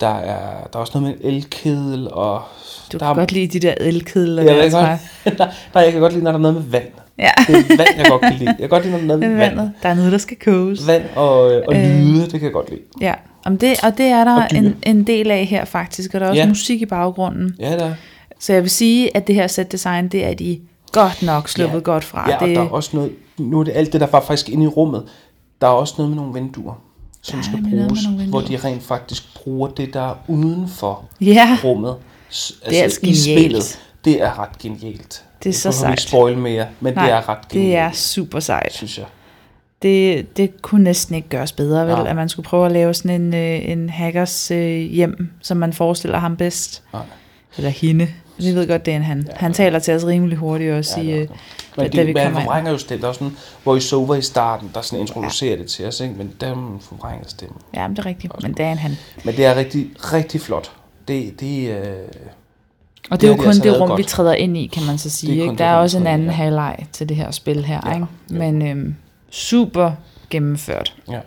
der, 0.00 0.08
er, 0.08 0.66
der 0.72 0.78
er 0.78 0.80
også 0.80 0.98
noget 1.00 1.18
med 1.20 1.24
en 1.30 1.34
elkedel, 1.34 2.08
og 2.12 2.42
Du 2.92 2.98
der 2.98 3.06
kan 3.06 3.08
er, 3.08 3.14
godt 3.14 3.32
lide 3.32 3.46
de 3.58 3.66
der 3.66 3.74
elkedler 3.80 4.42
jeg, 4.42 4.54
der, 4.54 4.62
jeg, 4.62 4.98
jeg. 5.24 5.34
godt, 5.38 5.38
nej, 5.74 5.82
jeg 5.84 5.92
kan 5.92 6.00
godt 6.00 6.12
lide, 6.12 6.24
når 6.24 6.30
der 6.32 6.38
er 6.38 6.42
noget 6.42 6.54
med 6.56 6.62
vand. 6.62 6.88
Ja, 7.18 7.30
Det 7.46 7.56
er 7.56 7.76
vand, 7.76 7.88
jeg 7.96 8.06
godt 8.08 8.22
kan 8.22 8.32
lide. 8.38 8.46
Jeg 8.50 8.56
kan 8.58 8.68
godt 8.68 8.84
lide, 8.84 8.92
når 8.92 8.98
der 8.98 9.04
er 9.04 9.18
noget 9.18 9.20
med 9.30 9.38
vand. 9.38 9.56
vandet. 9.56 9.72
Der 9.82 9.88
er 9.88 9.94
noget, 9.94 10.12
der 10.12 10.18
skal 10.18 10.36
koges. 10.44 10.86
Vand 10.86 11.02
og, 11.16 11.40
og 11.42 11.74
Øh. 11.74 11.98
lyde, 12.00 12.22
det 12.22 12.30
kan 12.30 12.42
jeg 12.42 12.52
godt 12.52 12.70
lide. 12.70 12.80
Ja, 13.00 13.14
Om 13.44 13.58
det, 13.58 13.74
og 13.84 13.98
det 13.98 14.06
er 14.06 14.24
der 14.24 14.46
en, 14.46 14.76
en 14.82 15.06
del 15.06 15.30
af 15.30 15.44
her 15.46 15.64
faktisk, 15.64 16.14
og 16.14 16.20
der 16.20 16.26
er 16.26 16.30
også 16.30 16.42
Ja. 16.42 16.48
musik 16.48 16.82
i 16.82 16.86
baggrunden. 16.86 17.56
Ja, 17.60 17.76
der. 17.78 17.94
Så 18.38 18.52
jeg 18.52 18.62
vil 18.62 18.70
sige, 18.70 19.16
at 19.16 19.26
det 19.26 19.34
her 19.34 19.46
set 19.46 19.72
design, 19.72 20.08
det 20.08 20.24
er 20.26 20.34
de 20.34 20.60
godt 20.92 21.22
nok 21.22 21.48
sluppet 21.48 21.78
Ja. 21.78 21.82
godt 21.82 22.04
fra. 22.04 22.30
Ja, 22.30 22.36
og 22.36 22.46
det, 22.48 22.56
der 22.56 22.62
er 22.62 22.68
også 22.68 22.90
noget, 22.92 23.10
nu 23.38 23.60
er 23.60 23.64
det 23.64 23.72
alt 23.74 23.92
det, 23.92 24.00
der 24.00 24.06
var 24.06 24.20
faktisk 24.20 24.48
inde 24.48 24.64
i 24.64 24.66
rummet. 24.66 25.02
Der 25.60 25.66
er 25.66 25.70
også 25.70 25.94
noget 25.98 26.10
med 26.10 26.16
nogle 26.16 26.34
vinduer, 26.34 26.74
som 27.22 27.38
Der 27.38 27.48
er 27.48 27.52
skal 27.52 27.70
bruges, 27.70 28.00
hvor 28.28 28.40
de 28.40 28.56
rent 28.56 28.82
faktisk 28.82 29.34
bruger 29.42 29.68
det, 29.68 29.94
der 29.94 30.00
er 30.10 30.14
uden 30.28 30.68
for 30.68 31.04
ja, 31.20 31.58
rummet. 31.64 31.94
S- 32.32 32.52
Det 32.68 32.78
er 32.78 32.82
altså 32.82 32.98
i 33.02 33.06
genialt. 33.06 33.40
spillet. 33.40 33.80
Det 34.04 34.22
er 34.22 34.38
ret 34.38 34.58
genialt. 34.58 35.24
Det 35.42 35.48
er 35.50 35.54
så 35.54 35.68
vi 35.68 35.74
sejt. 35.74 36.00
spoil 36.00 36.38
mere, 36.38 36.66
men 36.80 36.94
Nej, 36.94 37.04
det 37.04 37.12
er 37.14 37.28
ret 37.28 37.48
genialt, 37.48 37.68
det 37.70 37.76
er 37.76 37.90
super 37.92 38.40
sejt. 38.40 38.72
synes 38.72 38.98
jeg. 38.98 39.06
Det, 39.82 40.36
det 40.36 40.62
kunne 40.62 40.84
næsten 40.84 41.14
ikke 41.14 41.28
gøres 41.28 41.52
bedre, 41.52 41.86
vel? 41.86 41.94
Nej. 41.94 42.08
At 42.08 42.16
man 42.16 42.28
skulle 42.28 42.46
prøve 42.46 42.66
at 42.66 42.72
lave 42.72 42.94
sådan 42.94 43.20
en, 43.22 43.34
øh, 43.34 43.68
en 43.70 43.88
hackers 43.90 44.50
øh, 44.50 44.80
hjem, 44.80 45.28
som 45.42 45.56
man 45.56 45.72
forestiller 45.72 46.18
ham 46.18 46.36
bedst. 46.36 46.82
Nej. 46.92 47.02
Eller 47.56 47.70
hende. 47.70 48.08
Vi 48.38 48.44
ved 48.54 48.68
godt, 48.68 48.86
det 48.86 48.92
er 48.92 48.96
en 48.96 49.02
han. 49.02 49.24
Ja. 49.28 49.32
Han 49.36 49.52
taler 49.52 49.78
til 49.78 49.94
os 49.94 50.06
rimelig 50.06 50.38
hurtigt 50.38 50.72
også 50.72 51.00
Ja, 51.00 51.02
i... 51.02 51.06
det 51.12 51.20
Øh, 51.20 51.28
Men 51.76 51.90
da 51.90 51.98
det, 51.98 52.06
vi 52.06 52.12
men 52.12 52.22
han 52.22 52.26
kommer 52.26 52.40
ind. 52.40 52.46
forvrænger 52.46 52.70
jo 52.70 52.78
stemmen. 52.78 53.02
Der 53.02 53.08
er 53.08 53.12
sådan 53.12 53.26
en 53.26 53.36
voice-over 53.64 54.14
i 54.14 54.22
starten, 54.22 54.70
der 54.74 54.80
sådan 54.80 55.00
introducerer 55.00 55.50
ja. 55.56 55.62
det 55.62 55.70
til 55.70 55.86
os, 55.86 56.00
ikke? 56.00 56.14
men 56.14 56.32
der 56.40 56.78
forvrænger 56.80 57.24
stemmen. 57.28 57.58
ja, 57.74 57.88
men 57.88 57.96
det 57.96 58.02
er 58.02 58.06
rigtigt. 58.06 58.42
Men 58.42 58.52
det 58.52 58.60
er 58.66 58.72
en 58.72 58.78
han. 58.78 58.96
Men 59.24 59.36
det 59.36 59.44
er 59.44 59.54
rigtig, 59.56 59.90
rigtig 60.12 60.40
flot. 60.40 60.70
Det, 61.08 61.40
det, 61.40 61.70
øh, 61.70 61.94
Og 63.10 63.20
det, 63.20 63.20
Det 63.20 63.26
er 63.26 63.30
jo 63.30 63.36
kun 63.36 63.46
altså 63.46 63.62
det 63.62 63.80
rum, 63.80 63.88
godt. 63.88 63.98
vi 63.98 64.02
træder 64.04 64.34
ind 64.34 64.56
i, 64.56 64.66
kan 64.66 64.82
man 64.86 64.98
så 64.98 65.10
sige. 65.10 65.32
Det 65.32 65.38
er 65.38 65.42
Ikke? 65.42 65.50
Der 65.50 65.56
det 65.56 65.66
er 65.66 65.74
også 65.74 65.98
en 65.98 66.06
anden 66.06 66.30
halvleg 66.30 66.86
til 66.92 67.08
det 67.08 67.16
her 67.16 67.30
spil 67.30 67.64
her. 67.64 67.80
Ja, 67.86 67.94
Ikke? 67.94 68.06
Men 68.28 68.62
øhm, 68.68 68.94
super 69.30 69.92
gennemført. 70.30 70.94
ja. 71.10 71.20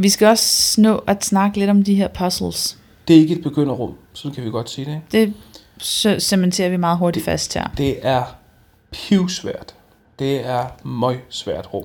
Vi 0.00 0.08
skal 0.08 0.28
også 0.28 0.80
nå 0.80 0.96
at 1.06 1.24
snakke 1.24 1.58
lidt 1.58 1.70
om 1.70 1.82
de 1.82 1.94
her 1.94 2.08
puzzles. 2.08 2.78
det 3.08 3.16
er 3.16 3.20
ikke 3.20 3.34
et 3.34 3.42
begynderrum, 3.42 3.94
så 4.12 4.30
kan 4.30 4.44
vi 4.44 4.50
godt 4.50 4.70
sige 4.70 4.84
det. 4.84 5.00
Det 5.12 5.34
så 5.78 6.16
cementerer 6.20 6.68
vi 6.68 6.76
meget 6.76 6.98
hurtigt 6.98 7.24
fast 7.24 7.54
her. 7.54 7.68
Det 7.76 7.96
er 8.06 8.22
pivsvært. 8.90 9.74
Det 10.18 10.46
er 10.46 10.64
møgsvært 10.84 11.68
rum. 11.74 11.84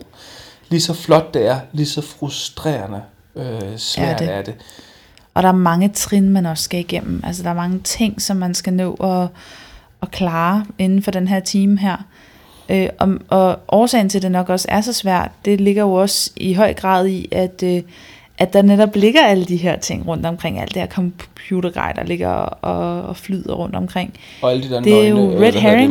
Lige 0.69 0.81
så 0.81 0.93
flot 0.93 1.33
det 1.33 1.47
er, 1.47 1.59
lige 1.71 1.85
så 1.85 2.01
frustrerende 2.01 3.01
øh, 3.35 3.77
svært 3.77 4.19
det. 4.19 4.29
er 4.33 4.41
det. 4.41 4.53
Og 5.33 5.43
der 5.43 5.49
er 5.49 5.53
mange 5.53 5.89
trin, 5.89 6.29
man 6.29 6.45
også 6.45 6.63
skal 6.63 6.79
igennem. 6.79 7.21
Altså 7.25 7.43
der 7.43 7.49
er 7.49 7.53
mange 7.53 7.79
ting, 7.79 8.21
som 8.21 8.37
man 8.37 8.53
skal 8.53 8.73
nå 8.73 8.93
at, 8.93 9.27
at 10.01 10.11
klare 10.11 10.65
inden 10.77 11.01
for 11.03 11.11
den 11.11 11.27
her 11.27 11.39
time 11.39 11.79
her. 11.79 11.95
Øh, 12.69 12.87
og, 12.99 13.09
og 13.29 13.59
årsagen 13.67 14.09
til, 14.09 14.17
at 14.17 14.21
det 14.23 14.31
nok 14.31 14.49
også 14.49 14.65
er 14.69 14.81
så 14.81 14.93
svært, 14.93 15.31
det 15.45 15.61
ligger 15.61 15.83
jo 15.83 15.93
også 15.93 16.31
i 16.37 16.53
høj 16.53 16.73
grad 16.73 17.07
i, 17.07 17.27
at, 17.31 17.63
øh, 17.65 17.81
at 18.37 18.53
der 18.53 18.61
netop 18.61 18.95
ligger 18.95 19.21
alle 19.25 19.45
de 19.45 19.57
her 19.57 19.79
ting 19.79 20.07
rundt 20.07 20.25
omkring. 20.25 20.59
Alt 20.59 20.73
det 20.73 20.81
her 20.81 20.89
computergrej, 20.89 21.91
der 21.91 22.03
ligger 22.03 22.29
og, 22.29 23.01
og 23.01 23.17
flyder 23.17 23.53
rundt 23.53 23.75
omkring. 23.75 24.13
Og 24.41 24.51
alle 24.51 24.63
de 24.63 24.69
der 24.69 24.81
Det 24.81 25.05
er 25.05 25.09
jo 25.09 25.15
nøgne, 25.15 25.33
øh, 25.33 25.39
red 25.41 25.45
hedder 25.45 25.51
det, 25.51 25.61
herrings. 25.61 25.89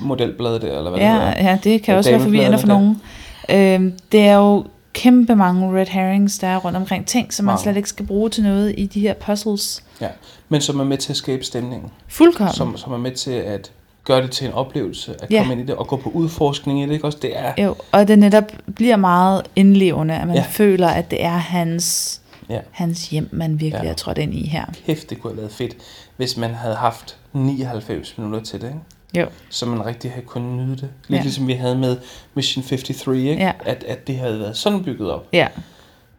model, 0.00 0.06
modelblade 0.08 0.60
der, 0.60 0.78
eller 0.78 0.90
hvad 0.90 1.00
det 1.00 1.06
Ja, 1.06 1.12
hedder. 1.12 1.50
ja, 1.50 1.58
det 1.64 1.82
kan 1.82 1.92
Ja, 1.92 1.98
også 1.98 2.10
være 2.10 2.20
forvirrende 2.20 2.58
for 2.58 2.66
nogen. 2.66 3.00
Øh, 3.48 3.92
det 4.12 4.20
er 4.20 4.34
jo 4.36 4.64
kæmpe 4.94 5.36
mange 5.36 5.80
red 5.80 5.86
herrings, 5.86 6.38
der 6.38 6.46
er 6.48 6.56
rundt 6.56 6.76
omkring 6.76 7.06
ting, 7.06 7.32
som 7.34 7.44
man 7.44 7.52
Mange. 7.52 7.62
slet 7.62 7.76
ikke 7.76 7.88
skal 7.88 8.06
bruge 8.06 8.30
til 8.30 8.42
noget 8.42 8.74
i 8.78 8.86
de 8.86 9.00
her 9.00 9.14
puzzles. 9.14 9.82
Ja. 10.00 10.08
Men 10.48 10.60
som 10.60 10.80
er 10.80 10.84
med 10.84 10.98
til 10.98 11.12
at 11.12 11.16
skabe 11.16 11.44
stemningen. 11.44 11.90
Fuldkommen. 12.08 12.54
Som, 12.54 12.76
som 12.76 12.92
er 12.92 12.98
med 12.98 13.12
til 13.12 13.30
at 13.30 13.72
gøre 14.04 14.22
det 14.22 14.30
til 14.30 14.46
en 14.46 14.52
oplevelse, 14.52 15.14
at 15.22 15.30
Ja. 15.30 15.38
komme 15.38 15.52
ind 15.52 15.62
i 15.62 15.66
det, 15.66 15.74
og 15.74 15.86
gå 15.86 15.96
på 15.96 16.10
udforskning 16.10 16.82
i 16.82 16.86
det, 16.86 16.92
ikke 16.92 17.04
også? 17.04 17.18
Det 17.22 17.38
er, 17.38 17.52
Jo, 17.64 17.74
og 17.92 18.08
det 18.08 18.18
netop 18.18 18.44
bliver 18.74 18.96
meget 18.96 19.42
indlevende, 19.56 20.14
at 20.14 20.26
man 20.26 20.36
Ja. 20.36 20.44
føler, 20.50 20.88
at 20.88 21.10
det 21.10 21.24
er 21.24 21.28
hans, 21.36 22.20
ja, 22.48 22.58
hans 22.70 23.08
hjem, 23.08 23.28
man 23.32 23.60
virkelig 23.60 23.84
Ja. 23.84 23.90
er 23.90 23.94
trådt 23.94 24.18
ind 24.18 24.34
i 24.34 24.46
her. 24.48 24.64
kæft, 24.86 25.10
det 25.10 25.20
kunne 25.22 25.30
have 25.32 25.38
været 25.40 25.52
fedt, 25.52 25.76
hvis 26.16 26.36
man 26.36 26.54
havde 26.54 26.74
haft 26.74 27.16
99 27.32 28.18
minutter 28.18 28.40
til 28.40 28.60
det, 28.60 28.66
ikke? 28.66 28.78
Jo, 29.18 29.26
så 29.50 29.66
man 29.66 29.86
rigtig 29.86 30.10
havde 30.10 30.26
kunnet 30.26 30.66
nyde 30.66 30.76
det. 30.76 30.90
Lidt 31.08 31.18
ja. 31.18 31.22
Ligesom 31.22 31.46
vi 31.48 31.52
havde 31.52 31.76
med 31.78 31.96
Mission 32.34 32.64
53, 32.64 33.06
ikke? 33.08 33.32
Ja. 33.32 33.52
At, 33.64 33.84
at 33.84 34.06
det 34.06 34.16
havde 34.16 34.38
været 34.40 34.56
sådan 34.56 34.84
bygget 34.84 35.10
op. 35.10 35.26
ja, 35.32 35.48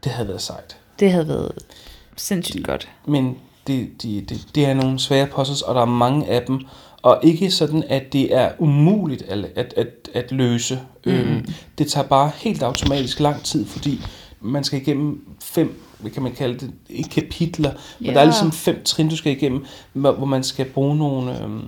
Det 0.04 0.12
havde 0.12 0.28
været 0.28 0.42
sejt. 0.42 0.78
det 1.00 1.12
havde 1.12 1.28
været 1.28 1.52
sindssygt 2.16 2.64
godt. 2.68 2.88
Men 3.08 3.38
det, 3.68 4.02
de, 4.04 4.22
det, 4.30 4.48
det 4.56 4.66
er 4.66 4.74
nogle 4.74 5.00
svære 5.00 5.28
puzzles, 5.28 5.62
og 5.62 5.76
der 5.76 5.82
er 5.82 5.86
mange 5.86 6.28
af 6.28 6.42
dem. 6.42 6.60
Og 7.02 7.20
ikke 7.24 7.52
sådan, 7.52 7.84
at 7.90 8.14
det 8.14 8.36
er 8.36 8.52
umuligt 8.60 9.22
at, 9.22 9.46
at, 9.56 9.74
at, 9.78 9.88
at 10.14 10.32
løse. 10.32 10.80
Mm. 11.06 11.12
Øhm, 11.12 11.46
det 11.78 11.88
tager 11.92 12.08
bare 12.08 12.32
helt 12.36 12.64
automatisk 12.64 13.20
lang 13.20 13.44
tid, 13.44 13.66
fordi 13.66 14.02
man 14.42 14.64
skal 14.64 14.82
igennem 14.82 15.28
fem, 15.44 15.82
hvad 16.00 16.12
kan 16.12 16.24
man 16.24 16.32
kalde 16.32 16.60
det, 16.60 16.72
ikke 16.90 17.10
kapitler, 17.10 17.72
men 18.00 18.14
der 18.14 18.20
er 18.20 18.26
ligesom 18.26 18.52
fem 18.52 18.84
trin, 18.84 19.10
du 19.10 19.16
skal 19.16 19.32
igennem, 19.32 19.66
hvor 19.94 20.12
hvor 20.12 20.26
man 20.26 20.44
skal 20.44 20.66
bruge 20.66 20.98
nogle, 20.98 21.44
øhm, 21.44 21.62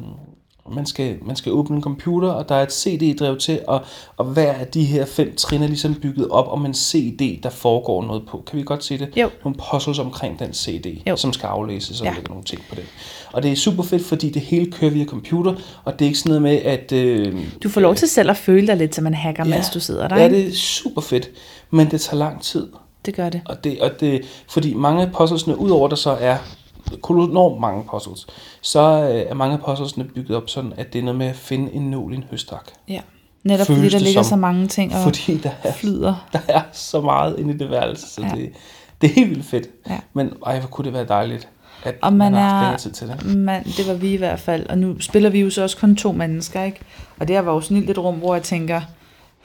man 0.71 0.85
skal, 0.85 1.15
man 1.21 1.35
skal 1.35 1.51
åbne 1.51 1.75
en 1.75 1.81
computer, 1.83 2.29
og 2.29 2.49
der 2.49 2.55
er 2.55 2.63
et 2.63 2.73
CD-drev 2.73 3.37
til, 3.37 3.59
og, 3.67 3.81
og 4.17 4.25
hver 4.25 4.53
af 4.53 4.67
de 4.67 4.83
her 4.85 5.05
fem 5.05 5.35
trin 5.35 5.63
er 5.63 5.67
ligesom 5.67 5.95
bygget 5.95 6.27
op 6.29 6.47
om 6.51 6.65
en 6.65 6.73
CD, 6.73 7.43
der 7.43 7.49
foregår 7.49 8.03
noget 8.03 8.23
på. 8.29 8.43
Kan 8.47 8.57
vi 8.59 8.63
godt 8.63 8.83
se 8.83 8.97
det? 8.97 9.09
Jo. 9.17 9.29
Nogle 9.43 9.59
puzzles 9.71 9.99
omkring 9.99 10.39
den 10.39 10.53
CD, 10.53 11.01
Jo. 11.07 11.15
som 11.15 11.33
skal 11.33 11.47
aflæses, 11.47 12.01
og 12.01 12.07
Ja. 12.07 12.13
lægger 12.13 12.29
nogle 12.29 12.43
ting 12.43 12.61
på 12.69 12.75
det. 12.75 12.83
Og 13.33 13.43
det 13.43 13.51
er 13.51 13.55
super 13.55 13.83
fedt, 13.83 14.05
fordi 14.05 14.29
det 14.29 14.41
hele 14.41 14.71
kører 14.71 14.91
via 14.91 15.05
computer, 15.05 15.53
og 15.83 15.99
det 15.99 16.05
er 16.05 16.07
ikke 16.07 16.19
sådan 16.19 16.29
noget 16.29 16.41
med, 16.41 16.71
at... 16.71 16.91
Øh, 16.91 17.35
Du 17.63 17.69
får 17.69 17.81
lov 17.81 17.95
til 17.95 18.07
selv 18.07 18.29
at 18.29 18.37
føle 18.37 18.67
dig 18.67 18.77
lidt 18.77 18.95
som 18.95 19.07
en 19.07 19.13
hacker, 19.13 19.43
ja. 19.45 19.49
mens 19.55 19.69
du 19.69 19.79
sidder 19.79 20.07
der. 20.07 20.17
Ja, 20.17 20.29
det 20.29 20.47
er 20.47 20.51
super 20.53 21.01
fedt, 21.01 21.29
men 21.71 21.91
det 21.91 22.01
tager 22.01 22.17
lang 22.17 22.41
tid. 22.41 22.67
det 23.05 23.15
gør 23.15 23.29
det. 23.29 23.41
Og 23.45 23.63
det, 23.63 23.81
og 23.81 23.91
det, 23.99 24.21
fordi 24.49 24.73
mange 24.73 25.01
af 25.01 25.53
udover 25.57 25.87
der 25.87 25.95
så 25.95 26.11
er 26.19 26.37
enormt 27.09 27.61
mange 27.61 27.83
puzzles, 27.91 28.27
så 28.61 28.79
øh, 29.03 29.09
er 29.29 29.33
mange 29.33 29.53
af 29.57 29.63
puzzlesne 29.65 30.03
bygget 30.03 30.37
op 30.37 30.49
sådan, 30.49 30.73
at 30.77 30.93
det 30.93 30.99
er 30.99 31.03
noget 31.03 31.17
med 31.17 31.27
at 31.27 31.35
finde 31.35 31.73
en 31.73 31.81
nål 31.91 32.13
i 32.13 32.15
en 32.15 32.23
høstak. 32.31 32.67
Ja. 32.87 33.01
Netop 33.43 33.67
Føles 33.67 33.79
fordi 33.81 33.89
der 33.93 33.99
ligger 33.99 34.21
som. 34.21 34.29
så 34.29 34.35
mange 34.35 34.67
ting 34.67 34.95
og 34.95 35.01
Fordi 35.03 35.37
der 35.37 35.49
er, 35.63 35.73
flyder. 35.73 36.27
der 36.33 36.39
er 36.47 36.61
så 36.71 37.01
meget 37.01 37.39
inde 37.39 37.53
i 37.53 37.57
det 37.57 37.69
værelse, 37.69 38.07
så 38.09 38.21
Ja. 38.21 38.31
det, 38.35 38.49
det 39.01 39.09
er 39.09 39.13
helt 39.13 39.29
vildt 39.29 39.45
fedt. 39.45 39.67
Ja. 39.89 39.97
Men 40.13 40.33
ej, 40.45 40.59
hvor 40.59 40.67
kunne 40.67 40.85
det 40.85 40.93
være 40.93 41.05
dejligt, 41.05 41.49
at 41.83 41.95
Og 42.01 42.13
man 42.13 42.33
har 42.33 42.63
haft 42.65 42.85
er- 42.85 42.91
til 42.91 43.07
det. 43.07 43.35
Man, 43.35 43.63
det 43.63 43.87
var 43.87 43.93
vi 43.93 44.13
i 44.13 44.17
hvert 44.17 44.39
fald. 44.39 44.67
Og 44.69 44.77
nu 44.77 44.99
spiller 44.99 45.29
vi 45.29 45.39
jo 45.39 45.49
så 45.49 45.63
også 45.63 45.77
kun 45.77 45.95
to 45.95 46.11
mennesker, 46.11 46.63
ikke? 46.63 46.79
Og 47.19 47.27
det 47.27 47.35
her 47.35 47.41
var 47.43 47.53
jo 47.53 47.61
sådan 47.61 47.89
et 47.89 47.97
rum, 47.97 48.15
hvor 48.15 48.35
jeg 48.35 48.43
tænker, 48.43 48.81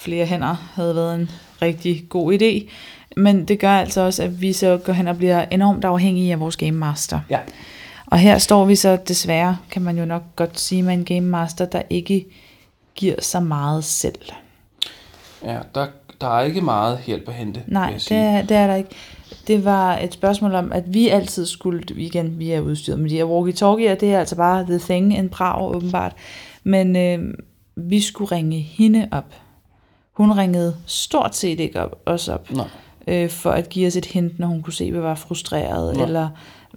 flere 0.03 0.27
hænder 0.27 0.71
havde 0.75 0.95
været 0.95 1.15
en 1.15 1.31
rigtig 1.63 2.05
god 2.09 2.33
idé. 2.35 2.71
Men 3.17 3.45
det 3.45 3.59
gør 3.59 3.71
altså 3.73 4.01
også, 4.01 4.23
at 4.23 4.41
vi 4.41 4.53
så 4.53 4.79
går 4.85 4.93
hen 4.93 5.09
og 5.09 5.17
bliver 5.17 5.45
enormt 5.51 5.85
afhængige 5.85 6.33
af 6.33 6.41
vores 6.41 6.57
Game 6.57 6.71
Master. 6.73 7.21
Ja, 7.31 7.39
Og 8.07 8.19
her 8.19 8.39
står 8.39 8.65
vi 8.65 8.77
så 8.77 8.99
desværre, 9.09 9.57
kan 9.71 9.83
man 9.83 9.99
jo 9.99 10.05
nok 10.05 10.23
godt 10.37 10.61
sige, 10.61 10.83
med 10.83 10.95
en 10.95 11.05
Game 11.05 11.21
Master, 11.21 11.65
der 11.65 11.83
ikke 11.91 12.27
giver 12.95 13.15
så 13.19 13.41
meget 13.41 13.85
selv. 13.85 14.19
ja 15.45 15.59
der, 15.75 15.87
der 16.21 16.39
er 16.39 16.43
ikke 16.43 16.61
meget 16.61 16.99
hjælp 17.07 17.29
at 17.29 17.35
hente. 17.35 17.63
Nej, 17.67 17.93
det 18.09 18.13
er, 18.17 18.43
det 18.43 18.57
er 18.57 18.67
der 18.67 18.75
ikke. 18.75 18.91
Det 19.47 19.65
var 19.65 19.99
et 19.99 20.13
spørgsmål 20.13 20.55
om, 20.55 20.73
at 20.73 20.95
vi 20.95 21.09
altid 21.09 21.47
skulle, 21.47 21.83
igen, 21.97 22.39
vi 22.39 22.51
er 22.51 22.61
udstyret 22.61 22.99
med 22.99 23.11
de 23.11 23.17
her 23.17 23.25
walkie-talkie, 23.25 23.93
og 23.93 24.01
det 24.01 24.15
er 24.15 24.19
altså 24.19 24.37
bare 24.37 24.65
the 24.65 24.79
thing 24.79 25.17
in 25.19 25.29
Prag, 25.29 25.75
åbenbart. 25.75 26.13
Men 26.65 26.97
øh, 26.97 27.35
vi 27.77 28.01
skulle 28.01 28.37
ringe 28.37 28.61
hende 28.61 29.09
op. 29.13 29.35
Hun 30.13 30.33
ringede 30.33 30.77
stort 30.87 31.37
set 31.37 31.61
ikke 31.61 31.81
op, 31.81 32.03
os 32.07 32.29
op, 32.29 32.51
Nej. 32.51 32.67
øh, 33.07 33.31
for 33.31 33.51
at 33.51 33.69
give 33.69 33.87
os 33.87 33.97
et 33.97 34.07
hint, 34.07 34.39
når 34.39 34.47
hun 34.47 34.63
kunne 34.63 34.73
se, 34.73 34.85
at 34.85 34.93
vi 34.93 35.03
var 35.03 35.15
frustreret, 35.15 35.97
Nej. 35.97 36.05
eller 36.05 36.29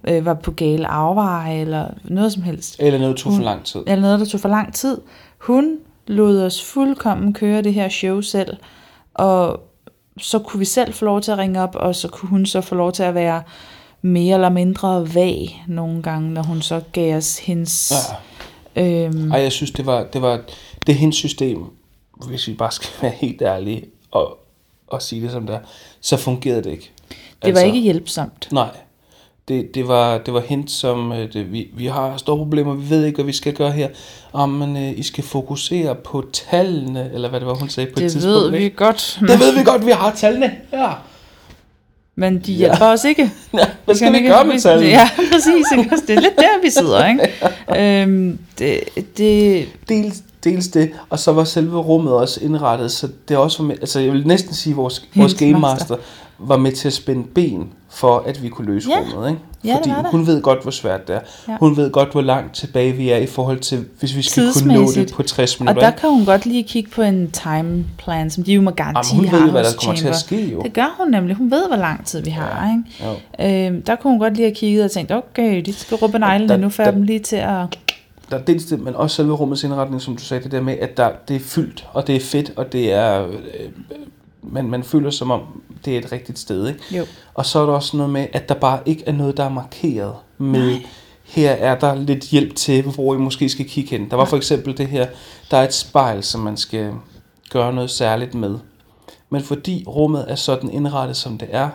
øh, 0.08 0.24
var 0.24 0.34
på 0.34 0.50
gale 0.50 0.86
afveje, 0.86 1.60
eller 1.60 1.86
noget 2.04 2.32
som 2.32 2.42
helst. 2.42 2.76
Eller 2.78 2.98
noget 2.98 3.16
tog 3.16 3.32
for 3.32 3.36
Hun- 3.36 3.44
lang 3.44 3.64
tid. 3.64 3.80
Eller 3.86 4.00
noget, 4.02 4.20
der 4.20 4.26
tog 4.26 4.40
for 4.40 4.48
lang 4.48 4.74
tid. 4.74 5.00
Hun 5.38 5.76
lod 6.06 6.42
os 6.42 6.62
fuldkommen 6.64 7.32
køre 7.32 7.62
det 7.62 7.74
her 7.74 7.88
show 7.88 8.20
selv, 8.20 8.56
og 9.14 9.60
så 10.18 10.38
kunne 10.38 10.58
vi 10.58 10.64
selv 10.64 10.92
få 10.92 11.04
lov 11.04 11.20
til 11.20 11.32
at 11.32 11.38
ringe 11.38 11.62
op, 11.62 11.74
og 11.74 11.94
så 11.94 12.08
kunne 12.08 12.28
hun 12.28 12.46
så 12.46 12.60
få 12.60 12.74
lov 12.74 12.92
til 12.92 13.02
at 13.02 13.14
være 13.14 13.42
mere 14.02 14.34
eller 14.34 14.48
mindre 14.48 15.14
vag 15.14 15.64
nogle 15.68 16.02
gange, 16.02 16.30
når 16.30 16.42
hun 16.42 16.62
så 16.62 16.80
gav 16.92 17.16
os 17.16 17.38
hendes... 17.38 17.92
Ja. 18.76 18.86
Øhm, 19.06 19.32
Ej, 19.32 19.40
jeg 19.40 19.52
synes, 19.52 19.70
det 19.70 19.86
var, 19.86 20.04
det 20.04 20.22
var 20.22 20.40
det 20.86 20.92
er 20.92 20.96
hendes 20.96 21.16
system, 21.16 21.58
hvis 22.28 22.48
vi 22.48 22.52
bare 22.52 22.72
skal 22.72 22.88
være 23.02 23.12
helt 23.16 23.42
ærlige 23.42 23.84
og, 24.10 24.38
og 24.88 25.02
sige 25.02 25.22
det 25.22 25.30
som 25.30 25.46
det 25.46 25.54
er, 25.54 25.60
så 26.00 26.16
fungerede 26.16 26.62
det 26.64 26.70
ikke. 26.70 26.90
det 27.44 27.54
var 27.54 27.60
ikke 27.60 27.80
hjælpsomt. 27.80 28.48
Nej, 28.52 28.68
det, 29.48 29.74
det, 29.74 29.88
var, 29.88 30.18
det 30.18 30.34
var 30.34 30.40
hende, 30.40 30.68
som, 30.68 31.12
øh, 31.12 31.32
det, 31.32 31.52
vi, 31.52 31.68
vi 31.74 31.86
har 31.86 32.16
store 32.16 32.36
problemer, 32.36 32.74
vi 32.74 32.90
ved 32.90 33.04
ikke, 33.04 33.16
hvad 33.16 33.24
vi 33.24 33.32
skal 33.32 33.52
gøre 33.54 33.70
her. 33.72 33.88
Om 34.32 34.48
man, 34.50 34.76
øh, 34.76 34.98
I 34.98 35.02
skal 35.02 35.24
fokusere 35.24 35.94
på 35.94 36.24
tallene, 36.32 37.10
eller 37.14 37.28
hvad 37.28 37.40
det 37.40 37.46
var, 37.48 37.54
hun 37.54 37.68
sagde 37.68 37.86
på 37.90 37.92
et 37.92 38.02
Det 38.02 38.12
tidspunkt. 38.12 38.52
ved 38.52 38.58
vi 38.60 38.72
godt, 38.76 39.18
Det 39.20 39.40
ved 39.40 39.54
vi 39.58 39.62
godt, 39.64 39.86
vi 39.86 39.90
har 39.90 40.14
tallene 40.14 40.52
her. 40.70 41.04
men 42.14 42.38
de 42.38 42.52
hjælper 42.52 42.86
os 42.86 43.04
ikke. 43.04 43.30
Ja, 43.54 43.66
hvad 43.84 43.94
skal 43.94 44.12
vi 44.12 44.16
ikke- 44.16 44.28
gøre 44.30 44.44
med 44.44 44.60
tallene? 44.60 44.88
Ja, 44.90 45.10
præcis. 45.32 45.66
ikke? 45.78 45.90
Det 46.06 46.16
er 46.16 46.20
lidt 46.20 46.36
der, 46.36 46.62
vi 46.62 46.70
sidder, 46.70 47.06
ikke? 47.10 48.02
Øhm, 48.02 48.38
det, 48.58 48.80
det, 49.16 49.66
Dels, 49.88 50.22
dels 50.50 50.68
det, 50.68 50.90
og 51.10 51.18
så 51.18 51.32
var 51.32 51.44
selve 51.44 51.76
rummet 51.78 52.12
også 52.12 52.40
indrettet, 52.44 52.92
så 52.92 53.08
det 53.28 53.36
også 53.36 53.58
var 53.62 53.66
med, 53.68 53.74
altså 53.80 54.00
jeg 54.00 54.12
vil 54.12 54.26
næsten 54.26 54.54
sige, 54.54 54.72
at 54.72 54.76
vores, 54.76 55.04
vores 55.16 55.34
Game 55.34 55.58
master. 55.60 55.96
Var 56.38 56.56
med 56.56 56.72
til 56.72 56.88
at 56.88 56.92
spænde 56.94 57.24
ben 57.34 57.68
for, 57.90 58.24
at 58.26 58.42
vi 58.42 58.48
kunne 58.48 58.66
løse 58.66 58.88
Ja. 58.90 58.96
rummet. 59.14 59.28
Ikke? 59.30 59.40
Ja, 59.64 59.68
det 59.70 59.78
Fordi 59.78 59.90
var 59.90 60.02
det. 60.02 60.10
hun 60.10 60.26
ved 60.26 60.42
godt, 60.42 60.62
hvor 60.62 60.70
svært 60.70 61.08
det 61.08 61.16
er. 61.16 61.20
Ja. 61.48 61.56
Hun 61.60 61.76
ved 61.76 61.90
godt, 61.90 62.12
hvor 62.12 62.20
langt 62.20 62.54
tilbage 62.54 62.92
vi 62.92 63.10
er 63.10 63.16
i 63.16 63.26
forhold 63.26 63.58
til, 63.60 63.84
hvis 64.00 64.16
vi 64.16 64.22
skal 64.22 64.44
kunne 64.62 64.74
nå 64.74 64.92
det 64.94 65.12
på 65.12 65.22
60 65.22 65.54
og 65.56 65.64
minutter. 65.64 65.80
der 65.82 65.88
ikke? 65.88 66.00
kan 66.00 66.10
hun 66.10 66.24
godt 66.24 66.46
lige 66.46 66.62
kigge 66.62 66.90
på 66.90 67.02
en 67.02 67.30
timeplan, 67.30 68.30
som 68.30 68.44
de 68.44 68.52
jo 68.52 68.62
må 68.62 68.70
garanti 68.70 69.14
Jamen, 69.14 69.28
hun 69.30 69.38
har 69.38 69.44
ved, 69.44 69.52
hvad 69.52 69.64
der 69.64 69.70
kommer 69.84 69.96
til 69.96 70.08
at 70.08 70.16
Chamber. 70.16 70.42
ske 70.46 70.52
jo. 70.54 70.62
Det 70.62 70.72
gør 70.72 70.94
hun 70.98 71.10
nemlig. 71.10 71.36
Hun 71.36 71.50
ved, 71.50 71.66
hvor 71.68 71.76
lang 71.76 72.06
tid 72.06 72.22
vi 72.22 72.30
har. 72.30 72.70
Jo. 73.04 73.12
Ikke? 73.40 73.66
Øhm, 73.66 73.82
der 73.82 73.96
kunne 73.96 74.10
hun 74.10 74.20
godt 74.20 74.34
lige 74.36 74.46
have 74.46 74.54
kigget 74.54 74.84
og 74.84 74.90
tænkt, 74.90 75.12
okay, 75.12 75.62
de 75.66 75.72
skal 75.72 75.96
råbe 75.96 76.18
neglene, 76.18 76.48
Der- 76.52 76.56
nu 76.56 76.68
får 76.68 76.82
der- 76.84 76.90
jeg 76.90 76.94
dem 76.96 77.02
lige 77.02 77.18
til 77.18 77.36
at... 77.36 77.78
Der 78.30 78.38
er 78.38 78.42
dels 78.44 78.64
det, 78.64 78.80
men 78.80 78.94
også 78.94 79.16
selve 79.16 79.32
rummets 79.32 79.64
indretning, 79.64 80.02
som 80.02 80.16
du 80.16 80.22
sagde, 80.22 80.42
det 80.44 80.52
der 80.52 80.60
med, 80.60 80.74
at 80.78 80.96
der, 80.96 81.10
det 81.28 81.36
er 81.36 81.40
fyldt, 81.40 81.88
og 81.92 82.06
det 82.06 82.16
er 82.16 82.20
fedt, 82.20 82.52
og 82.56 82.72
det 82.72 82.92
er... 82.92 83.26
Øh, 83.26 83.70
man, 84.42 84.70
man 84.70 84.82
føler 84.82 85.10
som 85.10 85.30
om, 85.30 85.62
det 85.84 85.94
er 85.94 85.98
et 85.98 86.12
rigtigt 86.12 86.38
sted, 86.38 86.68
ikke? 86.68 86.96
Jo. 86.96 87.06
Og 87.34 87.46
så 87.46 87.58
er 87.58 87.66
der 87.66 87.72
også 87.72 87.96
noget 87.96 88.12
med, 88.12 88.26
at 88.32 88.48
der 88.48 88.54
bare 88.54 88.80
ikke 88.86 89.02
er 89.06 89.12
noget, 89.12 89.36
der 89.36 89.44
er 89.44 89.48
markeret 89.48 90.14
med, 90.38 90.70
Nej. 90.70 90.86
her 91.24 91.50
er 91.50 91.78
der 91.78 91.94
lidt 91.94 92.24
hjælp 92.24 92.54
til, 92.54 92.82
hvor 92.82 93.14
I 93.14 93.18
måske 93.18 93.48
skal 93.48 93.68
kigge 93.68 93.90
hen. 93.90 94.10
Der 94.10 94.16
var 94.16 94.24
for 94.24 94.36
eksempel 94.36 94.78
det 94.78 94.86
her, 94.86 95.06
der 95.50 95.56
er 95.56 95.64
et 95.64 95.74
spejl, 95.74 96.22
som 96.22 96.40
man 96.40 96.56
skal 96.56 96.92
gøre 97.50 97.72
noget 97.72 97.90
særligt 97.90 98.34
med. 98.34 98.58
Men 99.30 99.42
fordi 99.42 99.84
rummet 99.88 100.24
er 100.28 100.34
sådan 100.34 100.70
indrettet, 100.70 101.16
som 101.16 101.38
det 101.38 101.48
er, 101.50 101.68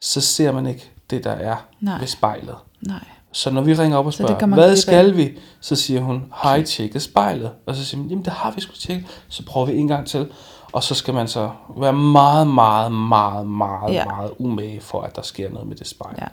så 0.00 0.20
ser 0.20 0.52
man 0.52 0.66
ikke 0.66 0.90
det, 1.10 1.24
der 1.24 1.30
er 1.32 1.56
Nej. 1.80 1.98
ved 1.98 2.06
spejlet. 2.06 2.56
Nej. 2.80 3.04
Så 3.34 3.50
når 3.50 3.60
vi 3.62 3.74
ringer 3.74 3.96
op 3.98 4.06
og 4.06 4.12
det 4.12 4.18
spørger, 4.18 4.46
hvad 4.46 4.70
af. 4.70 4.78
skal 4.78 5.16
vi? 5.16 5.30
Så 5.60 5.76
siger 5.76 6.00
hun, 6.00 6.22
har 6.32 6.56
I 6.56 6.62
tjekket 6.64 7.02
spejlet? 7.02 7.50
Og 7.66 7.76
så 7.76 7.84
siger 7.84 8.00
man, 8.00 8.08
jamen 8.08 8.24
det 8.24 8.32
har 8.32 8.50
vi 8.50 8.60
sgu 8.60 8.72
tjekket. 8.72 9.06
Så 9.28 9.44
prøver 9.46 9.66
vi 9.66 9.76
en 9.76 9.88
gang 9.88 10.06
til. 10.06 10.26
Og 10.72 10.82
så 10.82 10.94
skal 10.94 11.14
man 11.14 11.28
så 11.28 11.50
være 11.80 11.92
meget, 11.92 12.46
meget, 12.46 12.92
meget, 12.92 13.46
meget, 13.46 13.92
Ja. 13.92 14.04
meget 14.04 14.30
umage 14.38 14.80
for, 14.80 15.00
at 15.02 15.16
der 15.16 15.22
sker 15.22 15.50
noget 15.50 15.68
med 15.68 15.76
det 15.76 15.86
spejl. 15.86 16.14
Ja. 16.20 16.26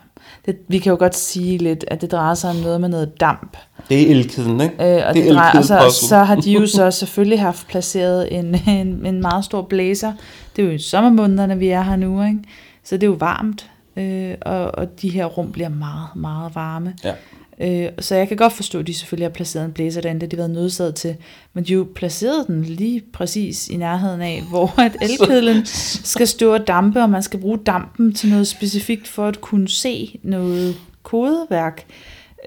Det, 0.46 0.58
vi 0.68 0.80
kan 0.80 0.90
jo 0.90 0.96
godt 1.00 1.16
sige 1.18 1.58
lidt, 1.58 1.86
at 1.88 2.02
det 2.02 2.12
drejer 2.12 2.34
sig 2.34 2.50
om 2.50 2.56
noget 2.56 2.82
med 2.82 2.90
noget 2.90 3.20
damp. 3.20 3.58
Det 3.90 4.02
er 4.02 4.12
elkeden, 4.16 4.62
ikke? 4.62 4.76
Øh, 5.00 5.08
og 5.08 5.14
det 5.14 5.24
det 5.24 5.30
er 5.30 5.34
drejer, 5.34 5.58
og 5.58 5.64
så, 5.64 6.08
så 6.08 6.18
har 6.18 6.36
de 6.36 6.52
jo 6.52 6.68
så 6.78 6.92
selvfølgelig 6.92 7.42
haft 7.42 7.68
placeret 7.68 8.38
en, 8.40 8.70
en, 8.70 9.06
en 9.06 9.22
meget 9.22 9.46
stor 9.46 9.62
blæser. 9.62 10.14
Det 10.56 10.62
er 10.62 10.66
jo 10.66 10.74
i 10.74 10.80
sommermånederne, 10.80 11.58
vi 11.58 11.70
er 11.70 11.82
her 11.82 11.96
nu, 11.96 12.24
ikke? 12.24 12.40
så 12.84 12.96
det 12.98 13.04
er 13.04 13.08
jo 13.08 13.18
varmt, 13.20 13.70
øh, 13.96 14.36
og, 14.42 14.76
og 14.76 15.02
de 15.02 15.10
her 15.10 15.26
rum 15.26 15.52
bliver 15.52 15.70
meget, 15.70 16.08
meget 16.16 16.56
varme. 16.56 16.94
Ja. 17.04 17.14
Øh, 17.62 17.90
så 18.00 18.16
jeg 18.16 18.28
kan 18.28 18.38
godt 18.38 18.54
forstå, 18.54 18.80
at 18.80 18.88
de 18.88 18.94
selvfølgelig 18.94 19.26
har 19.26 19.34
placeret 19.34 19.66
en 19.66 19.72
blæser 19.72 20.02
derinde, 20.02 20.22
det 20.22 20.28
har 20.28 20.30
de 20.30 20.38
været 20.38 20.50
nødsaget 20.52 20.96
til. 20.96 21.16
Men 21.54 21.64
de 21.64 21.74
jo 21.74 21.88
placeret 21.96 22.48
den 22.48 22.64
lige 22.64 23.02
præcis 23.14 23.68
i 23.68 23.78
nærheden 23.78 24.22
af, 24.22 24.44
hvor 24.50 24.80
at 24.80 24.96
elkedlen 25.10 25.66
skal 26.04 26.28
stå 26.28 26.54
og 26.54 26.68
dampe, 26.68 27.02
og 27.02 27.10
man 27.10 27.24
skal 27.24 27.40
bruge 27.40 27.58
dampen 27.58 28.14
til 28.14 28.30
noget 28.30 28.48
specifikt 28.48 29.08
for 29.08 29.28
at 29.28 29.42
kunne 29.42 29.70
se 29.70 30.20
noget 30.24 30.76
kodeværk. 31.04 31.84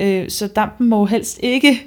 Øh, 0.01 0.31
så 0.31 0.47
dampen 0.47 0.89
må 0.89 0.99
jo 0.99 1.05
helst 1.05 1.39
ikke 1.43 1.83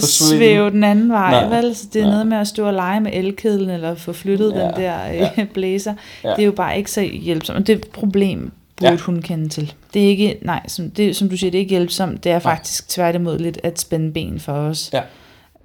svæve 0.00 0.70
den 0.70 0.84
anden 0.84 1.08
vej, 1.08 1.30
Nej. 1.30 1.60
vel? 1.60 1.74
Så 1.74 1.86
det 1.92 2.00
er 2.00 2.04
Nej. 2.04 2.12
noget 2.12 2.26
med 2.26 2.36
at 2.36 2.48
stå 2.48 2.66
og 2.66 2.74
lege 2.74 3.00
med 3.00 3.10
elkedlen, 3.14 3.70
eller 3.70 3.94
få 3.94 4.12
flyttet 4.12 4.52
Ja, 4.52 4.60
den 4.60 4.74
der 4.76 5.08
øh, 5.08 5.16
ja. 5.16 5.44
blæser. 5.54 5.94
Ja. 6.24 6.30
Det 6.30 6.38
er 6.38 6.46
jo 6.46 6.52
bare 6.52 6.78
ikke 6.78 6.90
så 6.90 7.00
hjælpsomt. 7.00 7.66
Det 7.66 7.72
er 7.72 7.76
et 7.76 7.88
problem, 7.88 8.52
burde 8.76 8.92
Ja. 8.92 8.98
hun 8.98 9.22
kende 9.22 9.48
til. 9.48 9.74
Det 9.94 10.04
er 10.04 10.08
ikke, 10.08 10.38
nej, 10.42 10.62
som, 10.68 10.90
det, 10.90 11.16
som 11.16 11.28
du 11.28 11.36
siger, 11.36 11.50
det 11.50 11.58
er 11.58 11.60
ikke 11.62 11.70
hjælpsomt. 11.70 12.24
Det 12.24 12.32
er 12.32 12.38
faktisk 12.38 12.88
tværtimod 12.88 13.38
lidt 13.38 13.58
at 13.62 13.80
spænde 13.80 14.12
ben 14.12 14.40
for 14.40 14.52
os. 14.52 14.90
Ja, 14.92 15.00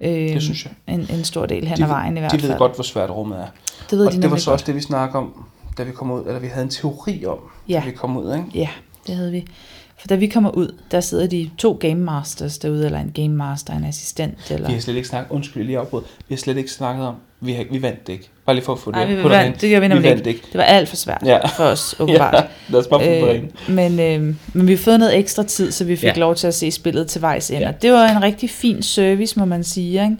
øh, 0.00 0.10
det 0.34 0.42
synes 0.42 0.64
jeg. 0.64 0.72
En, 0.94 1.06
en 1.10 1.24
stor 1.24 1.46
del 1.46 1.68
hen 1.68 1.78
De, 1.78 1.82
ad 1.82 1.88
vejen 1.88 2.16
i 2.16 2.20
hvert 2.20 2.32
de 2.32 2.38
fald. 2.38 2.50
ved 2.50 2.58
godt, 2.58 2.74
hvor 2.74 2.84
svært 2.84 3.10
rummet 3.10 3.38
er. 3.38 3.46
det 3.90 3.98
ved 3.98 4.06
og 4.06 4.12
de 4.12 4.22
det 4.22 4.30
var 4.30 4.36
så 4.36 4.50
godt. 4.50 4.52
også 4.52 4.66
det, 4.66 4.74
vi 4.74 4.80
snakkede 4.80 5.18
om, 5.18 5.44
da 5.78 5.82
vi 5.82 5.92
kom 5.92 6.10
ud, 6.10 6.24
eller 6.26 6.38
vi 6.40 6.46
havde 6.46 6.64
en 6.64 6.70
teori 6.70 7.24
om, 7.26 7.38
Ja. 7.68 7.80
da 7.80 7.84
vi 7.84 7.90
kom 7.92 8.16
ud, 8.16 8.34
ikke? 8.34 8.46
Ja, 8.54 8.68
det 9.06 9.14
havde 9.16 9.32
vi. 9.32 9.44
For 9.98 10.06
da 10.08 10.14
vi 10.14 10.26
kommer 10.26 10.50
ud, 10.50 10.74
der 10.90 11.00
sidder 11.00 11.26
de 11.26 11.50
to 11.58 11.76
game 11.80 11.94
masters 11.94 12.58
derude, 12.58 12.86
eller 12.86 12.98
en 13.00 13.12
game 13.14 13.28
master, 13.36 13.74
en 13.76 13.84
assistent, 13.84 14.50
eller... 14.50 14.66
Vi 14.68 14.72
har 14.74 14.80
slet 14.80 14.96
ikke 14.96 15.08
snakket, 15.08 15.30
undskyld, 15.34 15.64
lige 15.66 15.78
afbrud, 15.78 16.02
vi 16.28 16.34
har 16.34 16.36
slet 16.36 16.56
ikke 16.56 16.70
snakket 16.72 17.06
om, 17.06 17.14
vi, 17.40 17.52
har, 17.52 17.64
vi 17.70 17.82
vandt 17.82 18.06
det 18.06 18.12
ikke. 18.12 18.30
Bare 18.50 18.54
lige 18.54 18.64
for 18.64 18.72
at 18.72 18.78
få 18.78 18.90
Nej, 18.90 19.04
det 19.04 19.16
vi 19.16 19.22
på 19.22 19.28
det 19.28 19.36
vandt, 19.38 19.60
det 19.60 19.70
gør 19.70 19.80
vi 19.80 19.84
vi 19.84 19.88
nemlig 19.88 20.10
vandt 20.10 20.26
ikke. 20.26 20.30
ikke. 20.38 20.46
Det 20.52 20.58
var 20.58 20.64
alt 20.64 20.88
for 20.88 20.96
svært 20.96 21.22
Ja. 21.26 21.46
for 21.46 21.64
os, 21.64 21.94
åbenbart. 22.00 22.34
Ja, 22.34 22.40
lad 22.68 22.80
os 22.80 22.86
bare 22.86 23.00
få. 23.00 23.26
Øh, 23.26 23.42
men, 23.68 24.00
øh, 24.00 24.34
men 24.52 24.66
vi 24.66 24.72
har 24.72 24.78
fået 24.78 24.98
noget 24.98 25.18
ekstra 25.18 25.42
tid, 25.42 25.72
så 25.72 25.84
vi 25.84 25.96
fik 25.96 26.04
Ja. 26.08 26.12
lov 26.20 26.34
til 26.34 26.46
at 26.46 26.54
se 26.54 26.70
spillet 26.70 27.06
til 27.06 27.20
vejs 27.22 27.50
ende. 27.50 27.62
Ja. 27.66 27.72
Det 27.82 27.92
var 27.92 28.08
en 28.08 28.22
rigtig 28.22 28.50
fin 28.50 28.82
service, 28.82 29.38
må 29.38 29.44
man 29.44 29.64
sige. 29.64 30.02
Ikke? 30.02 30.16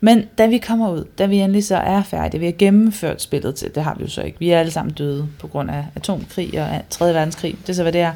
Men 0.00 0.24
da 0.38 0.46
vi 0.46 0.58
kommer 0.58 0.90
ud, 0.90 1.04
da 1.18 1.26
vi 1.26 1.36
endelig 1.38 1.64
så 1.64 1.76
er 1.76 2.02
færdige, 2.02 2.40
vi 2.40 2.46
har 2.46 2.54
gennemført 2.58 3.22
spillet 3.22 3.54
til, 3.54 3.68
det 3.74 3.82
har 3.84 3.94
vi 3.98 4.04
jo 4.04 4.10
så 4.10 4.22
ikke. 4.22 4.36
Vi 4.38 4.50
er 4.50 4.58
alle 4.60 4.72
sammen 4.72 4.94
døde 4.94 5.28
på 5.38 5.46
grund 5.46 5.70
af 5.70 5.84
atomkrig 5.96 6.60
og 6.62 6.68
3. 6.90 7.14
verdenskrig, 7.14 7.54
det 7.62 7.68
er 7.68 7.72
så 7.74 7.82
hvad 7.82 7.92
det 7.92 8.00
er. 8.00 8.12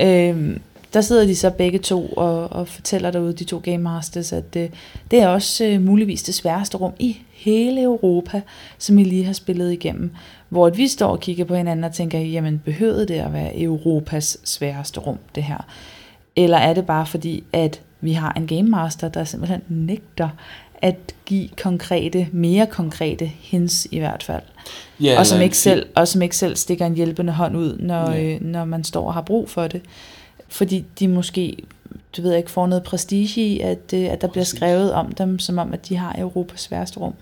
Øh, 0.00 0.56
der 0.94 1.00
sidder 1.00 1.26
de 1.26 1.36
så 1.36 1.50
begge 1.50 1.78
to 1.78 2.06
og, 2.06 2.52
og 2.52 2.68
fortæller 2.68 3.10
derude, 3.10 3.32
de 3.32 3.44
to 3.44 3.58
Game 3.64 3.78
Masters, 3.78 4.32
at 4.32 4.54
det, 4.54 4.70
det 5.10 5.20
er 5.22 5.28
også 5.28 5.64
øh, 5.64 5.80
muligvis 5.82 6.22
det 6.22 6.34
sværeste 6.34 6.76
rum 6.76 6.92
i 6.98 7.18
hele 7.32 7.82
Europa, 7.82 8.40
som 8.78 8.98
I 8.98 9.04
lige 9.04 9.24
har 9.24 9.32
spillet 9.32 9.72
igennem. 9.72 10.10
Hvor 10.48 10.70
vi 10.70 10.88
står 10.88 11.08
og 11.08 11.20
kigger 11.20 11.44
på 11.44 11.54
hinanden 11.54 11.84
og 11.84 11.92
tænker, 11.92 12.18
jamen 12.18 12.62
behøvede 12.64 13.08
det 13.08 13.14
at 13.14 13.32
være 13.32 13.60
Europas 13.60 14.38
sværeste 14.44 15.00
rum, 15.00 15.18
det 15.34 15.42
her? 15.42 15.66
Eller 16.36 16.58
er 16.58 16.74
det 16.74 16.86
bare 16.86 17.06
fordi, 17.06 17.44
at 17.52 17.80
vi 18.00 18.12
har 18.12 18.32
en 18.32 18.46
Game 18.46 18.68
Master, 18.70 19.08
der 19.08 19.24
simpelthen 19.24 19.60
nægter 19.68 20.28
at 20.82 20.96
give 21.26 21.48
konkrete, 21.62 22.28
mere 22.32 22.66
konkrete 22.66 23.26
hints 23.26 23.86
i 23.90 23.98
hvert 23.98 24.22
fald. 24.22 24.42
Ja, 25.00 25.18
og, 25.18 25.26
som 25.26 25.40
ikke 25.40 25.56
selv, 25.58 25.86
og 25.94 26.08
som 26.08 26.22
ikke 26.22 26.36
selv 26.36 26.56
stikker 26.56 26.86
en 26.86 26.94
hjælpende 26.94 27.32
hånd 27.32 27.56
ud, 27.56 27.78
når, 27.78 28.10
Ja. 28.10 28.22
øh, 28.34 28.40
når 28.44 28.64
man 28.64 28.84
står 28.84 29.06
og 29.06 29.14
har 29.14 29.20
brug 29.20 29.50
for 29.50 29.66
det. 29.68 29.80
Fordi 30.52 30.84
de 30.98 31.08
måske, 31.08 31.56
du 32.16 32.22
ved 32.22 32.34
ikke, 32.36 32.50
får 32.50 32.66
noget 32.66 32.82
prestige 32.82 33.40
i, 33.46 33.60
at, 33.60 33.94
øh, 33.94 34.04
at 34.04 34.20
der 34.20 34.28
bliver 34.28 34.44
skrevet 34.44 34.92
om 34.92 35.12
dem, 35.12 35.38
som 35.38 35.58
om, 35.58 35.72
at 35.72 35.88
de 35.88 35.96
har 35.96 36.14
Europas 36.18 36.60
sværeste 36.60 37.00
rum. 37.00 37.14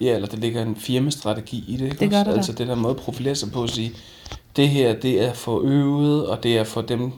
Ja, 0.00 0.14
eller 0.14 0.28
der 0.28 0.36
ligger 0.36 0.62
en 0.62 0.76
firmastrategi 0.76 1.64
i 1.68 1.76
det, 1.76 1.84
ikke 1.84 1.96
Det 2.00 2.10
gør 2.10 2.16
der 2.16 2.24
da. 2.24 2.30
Altså 2.36 2.52
det 2.52 2.68
der 2.68 2.74
måde 2.74 2.90
at 2.90 2.96
profilere 3.00 3.34
sig 3.34 3.52
på 3.52 3.62
at 3.62 3.70
sige, 3.70 3.92
det 4.56 4.68
her, 4.68 4.94
det 5.00 5.24
er 5.24 5.32
for 5.32 5.60
øvet, 5.64 6.26
og 6.26 6.42
det 6.42 6.58
er 6.58 6.64
for 6.64 6.80
dem, 6.82 7.12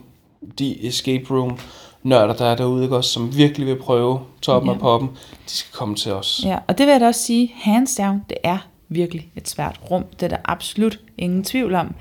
de 0.59 0.87
escape 0.87 1.25
room 1.33 1.57
nørder, 2.03 2.33
der 2.35 2.45
er 2.45 2.55
derude, 2.55 2.83
ikke 2.83 2.95
også, 2.97 3.09
som 3.09 3.37
virkelig 3.37 3.67
vil 3.67 3.75
prøve 3.75 4.19
toppen 4.41 4.69
Ja. 4.69 4.73
af 4.73 4.79
poppen, 4.79 5.09
de 5.45 5.51
skal 5.51 5.73
komme 5.73 5.95
til 5.95 6.11
os. 6.11 6.41
Ja, 6.45 6.57
og 6.67 6.77
det 6.77 6.85
vil 6.85 6.91
jeg 6.91 7.01
da 7.01 7.07
også 7.07 7.21
sige, 7.21 7.51
hands 7.55 7.95
down, 7.95 8.21
det 8.29 8.37
er 8.43 8.57
virkelig 8.89 9.31
et 9.35 9.49
svært 9.49 9.79
rum. 9.91 10.05
Det 10.19 10.23
er 10.23 10.29
der 10.29 10.37
absolut 10.45 10.99
ingen 11.17 11.43
tvivl 11.43 11.75
om. 11.75 11.95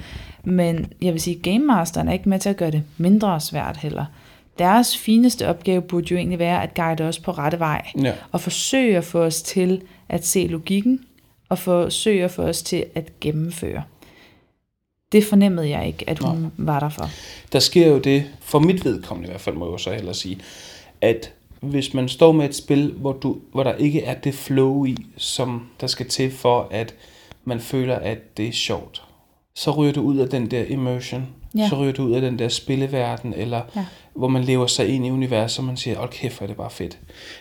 Men 0.44 0.92
jeg 1.02 1.12
vil 1.12 1.20
sige, 1.20 1.36
Game 1.36 1.66
Masteren 1.66 2.08
er 2.08 2.12
ikke 2.12 2.28
med 2.28 2.38
til 2.38 2.48
at 2.48 2.56
gøre 2.56 2.70
det 2.70 2.82
mindre 2.98 3.40
svært 3.40 3.76
heller. 3.76 4.04
Deres 4.58 4.96
fineste 4.96 5.48
opgave 5.48 5.82
burde 5.82 6.06
jo 6.10 6.16
egentlig 6.16 6.38
være 6.38 6.62
at 6.62 6.74
guide 6.74 7.04
os 7.04 7.18
på 7.18 7.30
rette 7.30 7.58
vej. 7.58 7.86
Ja. 8.02 8.12
Og 8.32 8.40
forsøge 8.40 8.96
at 8.96 9.04
få 9.04 9.22
os 9.22 9.42
til 9.42 9.82
at 10.08 10.26
se 10.26 10.46
logikken, 10.46 11.04
og 11.48 11.58
forsøge 11.58 12.24
at 12.24 12.30
få 12.30 12.42
os 12.42 12.62
til 12.62 12.84
at 12.94 13.20
gennemføre. 13.20 13.82
Det 15.12 15.24
fornemmede 15.24 15.70
jeg 15.70 15.86
ikke, 15.86 16.10
at 16.10 16.18
hun 16.18 16.38
Nej. 16.38 16.50
var 16.56 16.80
der 16.80 16.88
for. 16.88 17.10
Der 17.52 17.58
sker 17.58 17.88
jo 17.88 17.98
det, 17.98 18.24
for 18.40 18.58
mit 18.58 18.84
vedkommende 18.84 19.26
i 19.28 19.30
hvert 19.30 19.40
fald, 19.40 19.56
må 19.56 19.70
jeg 19.70 19.80
så 19.80 19.92
hellere 19.92 20.14
sige, 20.14 20.38
at 21.00 21.32
hvis 21.60 21.94
man 21.94 22.08
står 22.08 22.32
med 22.32 22.48
et 22.48 22.54
spil, 22.54 22.92
hvor, 22.96 23.12
du, 23.12 23.38
hvor 23.52 23.62
der 23.62 23.74
ikke 23.74 24.02
er 24.04 24.14
det 24.14 24.34
flow 24.34 24.84
i, 24.84 24.96
som 25.16 25.66
der 25.80 25.86
skal 25.86 26.08
til 26.08 26.30
for, 26.30 26.68
at 26.70 26.94
man 27.44 27.60
føler, 27.60 27.96
at 27.96 28.36
det 28.36 28.48
er 28.48 28.52
sjovt, 28.52 29.02
så 29.54 29.70
ryger 29.70 29.92
du 29.92 30.00
ud 30.00 30.16
af 30.16 30.28
den 30.28 30.50
der 30.50 30.64
immersion. 30.68 31.26
Ja. 31.56 31.68
Så 31.68 31.76
ryger 31.76 31.92
du 31.92 32.02
ud 32.02 32.12
af 32.12 32.20
den 32.20 32.38
der 32.38 32.48
spilleverden, 32.48 33.34
eller 33.36 33.60
Ja. 33.76 33.84
hvor 34.14 34.28
man 34.28 34.44
lever 34.44 34.66
sig 34.66 34.88
ind 34.88 35.06
i 35.06 35.10
universet, 35.10 35.58
og 35.58 35.64
man 35.64 35.76
siger, 35.76 35.98
hold 35.98 36.10
kæft, 36.10 36.38
hvor 36.38 36.44
er 36.44 36.46
det 36.48 36.56
bare 36.56 36.70
fedt. 36.70 36.98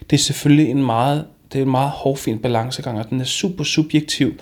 Det 0.09 0.13
er 0.13 0.17
selvfølgelig 0.21 0.71
en 0.71 0.83
meget, 0.85 1.25
det 1.53 1.59
er 1.59 1.63
en 1.63 1.71
meget 1.71 1.89
hårfin 1.89 2.39
balancegang, 2.39 2.99
og 2.99 3.09
den 3.09 3.21
er 3.21 3.25
super 3.25 3.63
subjektiv. 3.63 4.33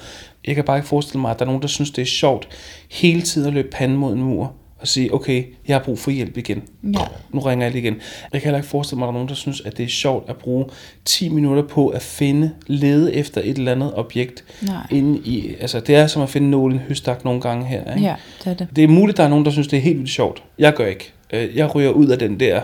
Jeg 0.47 0.55
kan 0.55 0.63
bare 0.63 0.77
ikke 0.77 0.87
forestille 0.87 1.21
mig, 1.21 1.31
at 1.31 1.39
der 1.39 1.45
er 1.45 1.47
nogen, 1.47 1.61
der 1.61 1.67
synes, 1.67 1.91
det 1.91 2.01
er 2.01 2.05
sjovt 2.05 2.47
hele 2.91 3.21
tiden 3.21 3.47
at 3.47 3.53
løbe 3.53 3.69
panden 3.71 3.97
mod 3.97 4.13
en 4.13 4.23
mur, 4.23 4.53
og 4.79 4.87
sige, 4.87 5.13
okay, 5.13 5.43
jeg 5.67 5.75
har 5.75 5.83
brug 5.83 5.99
for 5.99 6.11
hjælp 6.11 6.37
igen. 6.37 6.63
Ja. 6.83 6.99
Nu 7.33 7.39
ringer 7.39 7.65
jeg 7.65 7.71
lige 7.71 7.81
igen. 7.83 7.93
Jeg 8.33 8.41
kan 8.41 8.47
heller 8.47 8.57
ikke 8.57 8.69
forestille 8.69 8.99
mig, 8.99 9.05
at 9.05 9.07
der 9.07 9.11
er 9.11 9.13
nogen, 9.13 9.29
der 9.29 9.35
synes, 9.35 9.61
at 9.61 9.77
det 9.77 9.83
er 9.85 9.89
sjovt 9.89 10.29
at 10.29 10.35
bruge 10.35 10.65
10 11.05 11.29
minutter 11.29 11.63
på 11.63 11.87
at 11.87 12.01
finde, 12.01 12.51
lede 12.67 13.13
efter 13.13 13.41
et 13.43 13.57
eller 13.57 13.71
andet 13.71 13.93
objekt. 13.95 14.43
Nej. 14.61 14.87
Inde 14.91 15.19
i, 15.19 15.55
altså, 15.59 15.79
det 15.79 15.95
er 15.95 16.07
som 16.07 16.21
at 16.21 16.29
finde 16.29 16.49
nålen 16.49 16.79
høstak 16.79 17.25
nogle 17.25 17.41
gange 17.41 17.65
her. 17.65 17.93
Ikke? 17.95 18.07
Ja, 18.07 18.15
det 18.43 18.49
er 18.51 18.53
det. 18.53 18.67
Det 18.75 18.83
er 18.83 18.87
muligt, 18.87 19.13
at 19.15 19.17
der 19.17 19.23
er 19.23 19.27
nogen, 19.29 19.45
der 19.45 19.51
synes, 19.51 19.67
det 19.67 19.77
er 19.77 19.81
helt 19.81 19.97
vildt 19.97 20.11
sjovt. 20.11 20.43
Jeg 20.59 20.73
gør 20.73 20.85
ikke. 20.85 21.13
Øh, 21.33 21.55
Jeg 21.57 21.75
ryger 21.75 21.89
ud 21.89 22.07
af 22.07 22.19
den 22.19 22.39
der 22.39 22.61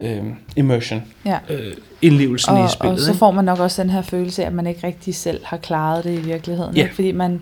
øh, 0.00 0.22
immersion, 0.56 1.02
Ja. 1.26 1.38
øh, 1.50 1.72
indlevelsen 2.02 2.52
og, 2.54 2.64
i 2.64 2.68
spillet. 2.72 2.94
og 2.94 3.00
så 3.00 3.14
får 3.14 3.30
man 3.30 3.44
nok 3.44 3.58
også 3.58 3.82
den 3.82 3.90
her 3.90 4.02
følelse 4.02 4.42
af, 4.42 4.46
at 4.46 4.52
man 4.52 4.66
ikke 4.66 4.86
rigtig 4.86 5.14
selv 5.14 5.40
har 5.44 5.56
klaret 5.56 6.04
det 6.04 6.18
i 6.18 6.22
virkeligheden. 6.22 6.74
Ja. 6.76 6.82
Ikke? 6.82 6.94
Fordi 6.94 7.12
man 7.12 7.40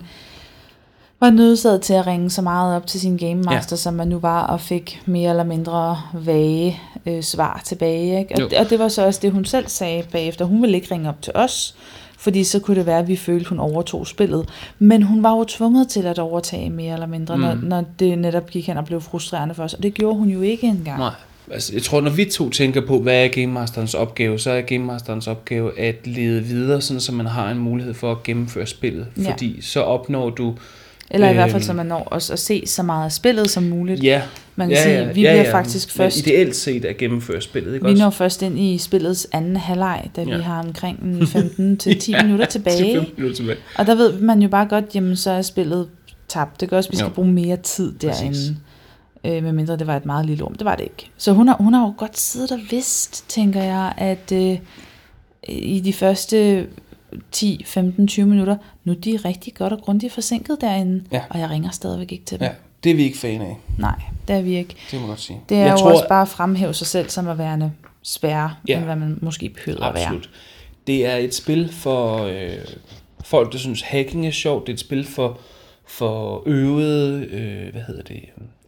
var 1.19 1.29
nødsaget 1.29 1.81
til 1.81 1.93
at 1.93 2.07
ringe 2.07 2.29
så 2.29 2.41
meget 2.41 2.75
op 2.75 2.87
til 2.87 2.99
sin 2.99 3.17
Game 3.17 3.35
Master, 3.35 3.75
ja. 3.75 3.77
som 3.77 3.93
man 3.93 4.07
nu 4.07 4.19
var, 4.19 4.47
og 4.47 4.61
fik 4.61 5.01
mere 5.05 5.29
eller 5.29 5.43
mindre 5.43 6.01
vage 6.13 6.81
øh, 7.05 7.23
svar 7.23 7.61
tilbage. 7.65 8.19
Ikke? 8.19 8.39
Jo. 8.39 8.45
Og, 8.45 8.51
og 8.59 8.69
det 8.69 8.79
var 8.79 8.87
så 8.87 9.05
også 9.05 9.19
det, 9.23 9.31
hun 9.31 9.45
selv 9.45 9.67
sagde 9.67 10.03
bagefter. 10.11 10.45
Hun 10.45 10.61
ville 10.61 10.75
ikke 10.75 10.93
ringe 10.93 11.09
op 11.09 11.21
til 11.21 11.33
os, 11.35 11.75
fordi 12.17 12.43
så 12.43 12.59
kunne 12.59 12.77
det 12.77 12.85
være, 12.85 12.99
at 12.99 13.07
vi 13.07 13.15
følte, 13.15 13.49
hun 13.49 13.59
overtog 13.59 14.07
spillet. 14.07 14.49
Men 14.79 15.03
hun 15.03 15.23
var 15.23 15.37
jo 15.37 15.43
tvunget 15.43 15.87
til 15.87 16.05
at 16.05 16.19
overtage 16.19 16.69
mere 16.69 16.93
eller 16.93 17.07
mindre, 17.07 17.35
mm. 17.35 17.41
når, 17.41 17.55
når 17.55 17.83
det 17.99 18.17
netop 18.17 18.49
gik 18.49 18.67
hen 18.67 18.77
og 18.77 18.85
blev 18.85 19.01
frustrerende 19.01 19.55
for 19.55 19.63
os. 19.63 19.73
Og 19.73 19.83
det 19.83 19.93
gjorde 19.93 20.17
hun 20.17 20.29
jo 20.29 20.41
ikke 20.41 20.67
engang. 20.67 20.99
Nej. 20.99 21.13
Altså, 21.51 21.73
jeg 21.73 21.81
tror, 21.81 22.01
når 22.01 22.11
vi 22.11 22.25
to 22.25 22.49
tænker 22.49 22.81
på, 22.87 22.99
hvad 22.99 23.23
er 23.23 23.27
Game 23.27 23.47
Masterens 23.47 23.93
opgave, 23.93 24.39
så 24.39 24.51
er 24.51 24.61
Game 24.61 24.85
Masterens 24.85 25.27
opgave 25.27 25.79
at 25.79 26.07
lede 26.07 26.43
videre, 26.43 26.81
sådan, 26.81 26.99
så 26.99 27.11
man 27.11 27.25
har 27.25 27.51
en 27.51 27.57
mulighed 27.57 27.93
for 27.93 28.11
at 28.11 28.23
gennemføre 28.23 28.67
spillet. 28.67 29.07
Ja. 29.17 29.31
Fordi 29.31 29.61
så 29.61 29.81
opnår 29.81 30.29
du... 30.29 30.55
Eller 31.11 31.29
i 31.29 31.33
hvert 31.33 31.51
fald, 31.51 31.61
Øhm. 31.61 31.65
så 31.67 31.73
man 31.73 31.85
når 31.85 31.99
også 32.03 32.33
at 32.33 32.39
se 32.39 32.63
så 32.65 32.83
meget 32.83 33.05
af 33.05 33.11
spillet 33.11 33.49
som 33.49 33.63
muligt. 33.63 34.03
Ja, 34.03 34.21
Man 34.55 34.67
kan 34.67 34.77
ja, 34.77 34.83
sige, 34.83 34.95
ja, 34.95 34.99
vi 35.01 35.07
ja, 35.07 35.11
bliver 35.13 35.33
ja, 35.33 35.53
faktisk 35.53 35.97
men 35.97 36.03
først- 36.03 36.17
ideelt 36.27 36.55
set 36.55 36.85
at 36.85 36.97
gennemføre 36.97 37.41
spillet, 37.41 37.73
ikke 37.73 37.85
Vi 37.85 37.91
også? 37.91 38.03
når 38.03 38.09
først 38.09 38.41
ind 38.41 38.59
i 38.59 38.77
spillets 38.77 39.27
anden 39.31 39.55
halvleg, 39.55 40.09
da 40.15 40.21
ja. 40.21 40.29
Ja. 40.29 40.37
vi 40.37 40.43
har 40.43 40.63
omkring 40.63 40.99
en 41.03 41.27
15 41.27 41.77
til 41.77 41.99
10 41.99 42.13
minutter 42.23 42.45
tilbage. 42.55 42.95
15 42.95 43.13
minutter 43.17 43.35
tilbage. 43.35 43.57
Og 43.77 43.87
der 43.87 43.95
ved 43.95 44.19
man 44.19 44.41
jo 44.41 44.47
bare 44.49 44.65
godt, 44.65 44.85
jamen 44.95 45.15
så 45.15 45.31
er 45.31 45.41
spillet 45.41 45.87
tabt. 46.27 46.61
Det 46.61 46.69
gør 46.69 46.77
også, 46.77 46.87
at 46.87 46.91
vi 46.91 46.97
skal 46.97 47.07
Jo. 47.07 47.13
bruge 47.13 47.27
mere 47.31 47.57
tid 47.57 47.93
Præcis. 47.99 48.19
derinde. 48.19 48.57
Øh, 49.25 49.43
medmindre 49.43 49.77
det 49.77 49.87
var 49.87 49.97
et 49.97 50.05
meget 50.05 50.25
lille 50.25 50.43
rum. 50.43 50.53
Det 50.55 50.65
var 50.65 50.75
det 50.75 50.83
ikke. 50.83 51.09
Så 51.17 51.31
hun 51.33 51.47
har, 51.47 51.55
hun 51.59 51.73
har 51.73 51.81
jo 51.81 51.93
godt 51.97 52.19
siddet 52.19 52.51
og 52.51 52.59
vidst, 52.69 53.29
tænker 53.29 53.63
jeg, 53.63 53.93
at 53.97 54.31
øh, 54.33 54.57
i 55.47 55.79
de 55.79 55.93
første 55.93 56.65
10, 57.31 57.63
15, 57.65 58.07
20 58.07 58.25
minutter, 58.25 58.57
nu 58.83 58.91
er 58.91 58.95
de 58.95 59.19
rigtig 59.25 59.53
godt 59.53 59.73
og 59.73 59.79
grundigt 59.81 60.13
forsinket 60.13 60.57
derinde. 60.61 61.03
Ja. 61.11 61.23
Og 61.29 61.39
jeg 61.39 61.49
ringer 61.49 61.69
stadigvæk 61.69 62.11
ikke 62.11 62.25
til 62.25 62.39
dem. 62.39 62.45
Ja, 62.45 62.53
det 62.83 62.91
er 62.91 62.95
vi 62.95 63.03
ikke 63.03 63.17
fan 63.17 63.41
af, 63.41 63.57
Nej, 63.77 64.01
det 64.27 64.35
er 64.35 64.41
vi 64.41 64.57
ikke. 64.57 64.75
det 64.91 64.93
må 64.93 64.99
jeg 64.99 65.07
godt 65.07 65.19
sige. 65.19 65.41
Det 65.49 65.57
er 65.57 65.61
jeg 65.61 65.71
jo 65.71 65.77
tror, 65.77 65.91
også 65.91 66.07
bare 66.09 66.21
at 66.21 66.27
fremhæve 66.27 66.73
sig 66.73 66.87
selv 66.87 67.09
som 67.09 67.27
at 67.27 67.37
være 67.37 67.71
sværere, 68.03 68.55
ja. 68.67 68.75
End 68.77 68.85
hvad 68.85 68.95
man 68.95 69.19
måske 69.21 69.49
behøver 69.49 69.83
at 69.83 69.93
være. 69.95 70.03
Absolut. 70.03 70.29
Det 70.87 71.05
er 71.05 71.15
et 71.15 71.35
spil 71.35 71.73
for 71.73 72.23
øh, 72.23 72.57
folk, 73.23 73.51
der 73.51 73.57
synes 73.57 73.81
hacking 73.81 74.27
er 74.27 74.31
sjovt. 74.31 74.67
Det 74.67 74.73
er 74.73 74.75
et 74.75 74.79
spil 74.79 75.05
for, 75.05 75.39
for 75.85 76.43
øvede, 76.45 77.25
øh, 77.25 77.71
hvad 77.71 77.81
hedder 77.81 78.01
det, 78.01 78.23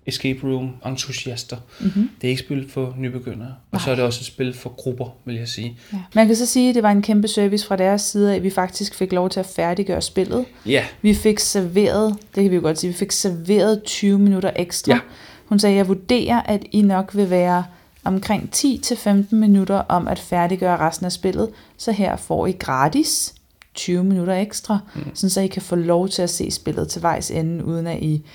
escape 0.10 0.40
room 0.44 0.72
entusiaster. 0.86 1.58
Mm-hmm. 1.80 2.10
Det 2.22 2.28
er 2.28 2.30
ikke 2.30 2.44
spil 2.44 2.70
for 2.70 2.96
nybegyndere. 2.98 3.54
Og 3.72 3.82
så 3.82 3.92
er 3.92 3.96
det 3.96 4.04
også 4.04 4.22
et 4.22 4.26
spil 4.26 4.54
for 4.54 4.70
grupper, 4.70 5.06
vil 5.26 5.36
jeg 5.36 5.48
sige. 5.48 5.78
Ja. 5.94 5.98
Man 6.16 6.28
kan 6.28 6.36
så 6.36 6.46
sige, 6.46 6.70
at 6.70 6.76
det 6.76 6.84
var 6.84 6.92
en 6.92 7.02
kæmpe 7.02 7.28
service 7.28 7.68
fra 7.68 7.76
deres 7.76 8.02
side, 8.02 8.36
at 8.36 8.44
vi 8.44 8.50
faktisk 8.50 8.96
fik 8.96 9.12
lov 9.12 9.30
til 9.30 9.40
at 9.40 9.46
færdiggøre 9.46 10.02
spillet. 10.02 10.46
Ja, 10.66 10.86
Vi 11.02 11.14
fik 11.14 11.40
serveret, 11.40 12.18
det 12.36 12.44
kan 12.44 12.52
vi 12.52 12.56
jo 12.56 12.62
godt 12.62 12.80
sige, 12.80 12.92
vi 12.92 12.98
fik 12.98 13.12
serveret 13.12 13.84
20 13.84 14.20
minutter 14.20 14.52
ekstra. 14.56 14.94
Ja. 14.94 15.00
Hun 15.46 15.60
sagde, 15.60 15.76
jeg 15.76 15.88
vurderer, 15.88 16.42
at 16.42 16.64
I 16.72 16.82
nok 16.82 17.16
vil 17.16 17.30
være 17.30 17.64
omkring 18.04 18.50
10-15 18.56 19.36
minutter 19.36 19.76
om 19.76 20.08
at 20.08 20.20
færdiggøre 20.20 20.78
resten 20.78 21.06
af 21.06 21.12
spillet, 21.12 21.50
så 21.78 21.92
her 21.92 22.16
får 22.16 22.48
I 22.48 22.52
gratis 22.52 23.34
20 23.74 24.04
minutter 24.04 24.34
ekstra, 24.34 24.80
mm. 24.96 25.02
sådan 25.14 25.30
så 25.30 25.42
I 25.42 25.48
kan 25.48 25.62
få 25.62 25.76
lov 25.76 26.10
til 26.10 26.22
at 26.22 26.30
se 26.30 26.52
spillet 26.52 26.88
til 26.88 27.02
vejs 27.02 27.32
ende, 27.32 27.66
uden 27.66 27.88
at 27.88 28.00
I 28.02 28.26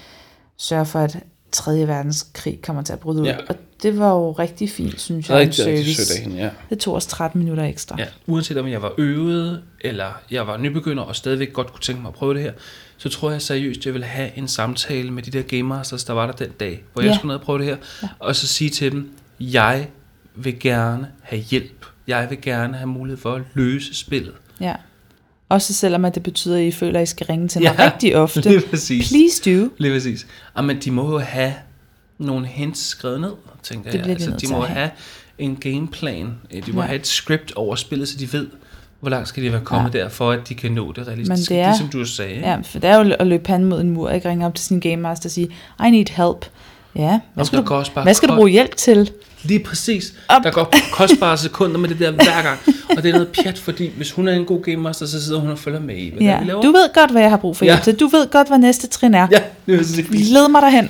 sørger 0.56 0.84
for, 0.84 0.98
at 0.98 1.18
3. 1.54 1.86
verdenskrig 1.88 2.58
kommer 2.62 2.82
til 2.82 2.92
at 2.92 2.98
bryde 3.00 3.20
ud. 3.22 3.26
Ja. 3.26 3.36
Og 3.48 3.56
det 3.82 3.98
var 3.98 4.10
jo 4.10 4.32
rigtig 4.32 4.70
fint, 4.70 5.00
synes 5.00 5.28
jeg, 5.28 5.36
rigtig, 5.38 5.62
en 5.68 5.72
rigtig 5.78 5.96
sødt 5.96 6.10
af 6.10 6.22
hende, 6.22 6.36
ja. 6.36 6.50
Det 6.70 6.78
tog 6.78 6.94
os 6.94 7.06
13 7.06 7.38
minutter 7.38 7.64
ekstra. 7.64 7.96
Ja, 7.98 8.06
uanset 8.26 8.56
om 8.56 8.68
jeg 8.68 8.82
var 8.82 8.92
øvet, 8.98 9.62
eller 9.80 10.20
jeg 10.30 10.46
var 10.46 10.56
nybegynder, 10.56 11.02
og 11.02 11.16
stadigvæk 11.16 11.52
godt 11.52 11.72
kunne 11.72 11.82
tænke 11.82 12.02
mig 12.02 12.08
at 12.08 12.14
prøve 12.14 12.34
det 12.34 12.42
her, 12.42 12.52
så 12.96 13.08
tror 13.08 13.30
jeg 13.30 13.42
seriøst, 13.42 13.86
jeg 13.86 13.94
ville 13.94 14.06
have 14.06 14.38
en 14.38 14.48
samtale 14.48 15.10
med 15.10 15.22
de 15.22 15.30
der 15.30 15.42
Game 15.42 15.62
Masters, 15.62 16.04
der 16.04 16.12
var 16.12 16.26
der 16.26 16.32
den 16.32 16.50
dag, 16.60 16.84
hvor 16.92 17.02
jeg 17.02 17.10
Ja. 17.10 17.16
skulle 17.16 17.28
ned 17.28 17.34
og 17.36 17.42
prøve 17.42 17.58
det 17.58 17.66
her, 17.66 17.76
ja. 18.02 18.08
og 18.18 18.36
så 18.36 18.46
sige 18.46 18.70
til 18.70 18.92
dem, 18.92 19.10
jeg 19.40 19.88
vil 20.34 20.60
gerne 20.60 21.08
have 21.22 21.42
hjælp. 21.42 21.86
Jeg 22.06 22.26
vil 22.30 22.40
gerne 22.42 22.76
have 22.76 22.86
mulighed 22.86 23.20
for 23.20 23.34
at 23.34 23.42
løse 23.54 23.94
spillet. 23.94 24.34
Ja. 24.60 24.74
Også 25.54 25.74
selvom 25.74 26.04
at 26.04 26.14
det 26.14 26.22
betyder, 26.22 26.56
at 26.56 26.62
I 26.62 26.70
føler, 26.70 26.98
at 27.00 27.02
I 27.02 27.06
skal 27.06 27.26
ringe 27.26 27.48
til 27.48 27.62
mig 27.62 27.74
Ja, 27.78 27.84
rigtig 27.92 28.16
ofte. 28.16 28.40
lige 28.40 28.60
præcis. 28.70 29.08
Please 29.08 29.42
do. 29.62 29.68
Lige 29.78 29.92
præcis. 29.94 30.26
Men 30.64 30.78
de 30.80 30.90
må 30.90 31.10
jo 31.12 31.18
have 31.18 31.52
nogle 32.18 32.46
hints 32.46 32.86
skrevet 32.86 33.20
ned, 33.20 33.32
tænker 33.62 33.90
Det 33.90 33.98
jeg. 33.98 34.06
de 34.06 34.10
Altså, 34.12 34.30
de 34.30 34.46
må 34.52 34.60
have. 34.60 34.90
en 35.38 35.56
gameplan. 35.56 36.34
De 36.66 36.72
må 36.72 36.80
Ja. 36.80 36.86
have 36.86 36.96
et 36.98 37.06
script 37.06 37.52
over 37.56 37.74
spillet, 37.76 38.08
så 38.08 38.18
de 38.18 38.32
ved, 38.32 38.46
hvor 39.00 39.10
langt 39.10 39.28
skal 39.28 39.42
de 39.42 39.52
være 39.52 39.60
kommet 39.64 39.94
ja. 39.94 39.98
der, 39.98 40.08
for 40.08 40.30
at 40.30 40.48
de 40.48 40.54
kan 40.54 40.72
nå 40.72 40.92
det 40.92 41.06
realistisk. 41.08 41.50
Men 41.50 41.56
det 41.58 41.64
er- 41.64 41.68
Ligesom 41.68 41.88
du 41.88 42.04
sagde. 42.04 42.34
Ja, 42.40 42.56
for 42.64 42.78
det 42.78 42.90
er 42.90 42.96
jo 43.04 43.14
at 43.18 43.26
løbe 43.26 43.42
panden 43.44 43.68
mod 43.68 43.80
en 43.80 43.90
mur, 43.90 44.10
ikke 44.10 44.28
ringe 44.28 44.46
op 44.46 44.54
til 44.54 44.64
sin 44.66 44.80
game 44.80 44.96
master 44.96 45.26
og 45.28 45.30
sige, 45.30 45.48
I 45.86 45.90
need 45.90 46.06
help. 46.10 46.46
Ja, 46.96 47.20
hvad 47.34 47.44
skal, 47.44 47.58
du, 47.64 47.82
hvad 48.02 48.14
skal 48.14 48.28
du 48.28 48.34
bruge 48.36 48.50
hjælp 48.50 48.76
til? 48.76 49.10
Lige 49.42 49.60
præcis. 49.60 50.14
Op. 50.28 50.42
Der 50.42 50.50
går 50.50 50.72
kostbare 50.92 51.38
sekunder 51.48 51.78
med 51.78 51.88
det 51.88 51.98
der 51.98 52.10
hver 52.10 52.42
gang. 52.42 52.58
Og 52.96 53.02
det 53.02 53.08
er 53.08 53.12
noget 53.12 53.28
pjat, 53.28 53.58
fordi 53.58 53.90
hvis 53.96 54.10
hun 54.12 54.28
er 54.28 54.32
en 54.32 54.44
god 54.44 54.62
game 54.62 54.76
master, 54.76 55.06
så 55.06 55.24
sidder 55.24 55.40
hun 55.40 55.50
og 55.50 55.58
følger 55.58 55.80
med 55.80 55.96
i, 55.96 56.10
hvad 56.10 56.22
Ja, 56.22 56.38
vi 56.40 56.44
laver. 56.46 56.62
du 56.62 56.72
ved 56.72 56.94
godt, 56.94 57.10
hvad 57.10 57.22
jeg 57.22 57.30
har 57.30 57.36
brug 57.36 57.56
for 57.56 57.64
hjælp 57.64 57.78
Ja. 57.78 57.82
til. 57.84 57.94
Du 58.00 58.06
ved 58.06 58.30
godt, 58.30 58.48
hvad 58.48 58.58
næste 58.58 58.86
trin 58.86 59.14
er. 59.14 59.28
Ja, 59.30 59.38
det 59.66 59.74
er. 59.74 60.32
Led 60.32 60.48
mig 60.48 60.62
derhen. 60.62 60.88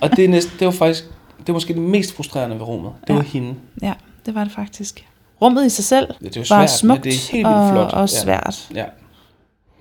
Og 0.00 0.16
det, 0.16 0.24
er 0.24 0.28
næsten, 0.28 0.52
det 0.58 0.66
var 0.66 0.72
faktisk 0.72 1.04
det 1.38 1.48
var 1.48 1.52
måske 1.54 1.72
det 1.72 1.82
mest 1.82 2.16
frustrerende 2.16 2.56
ved 2.56 2.62
rummet. 2.62 2.92
Det 3.00 3.08
Ja. 3.08 3.14
var 3.14 3.22
hende. 3.22 3.54
Ja, 3.82 3.92
det 4.26 4.34
var 4.34 4.44
det 4.44 4.52
faktisk. 4.52 5.04
Rummet 5.42 5.66
i 5.66 5.68
sig 5.68 5.84
selv 5.84 6.06
Ja, 6.22 6.28
det 6.28 6.36
var 6.36 6.42
svært, 6.44 6.70
smukt 6.70 7.04
men 7.04 7.12
det 7.12 7.18
er 7.18 7.32
helt 7.32 7.46
og, 7.46 7.70
flot. 7.72 7.92
og 7.92 8.00
Ja. 8.00 8.06
svært. 8.06 8.68
Ja. 8.74 8.84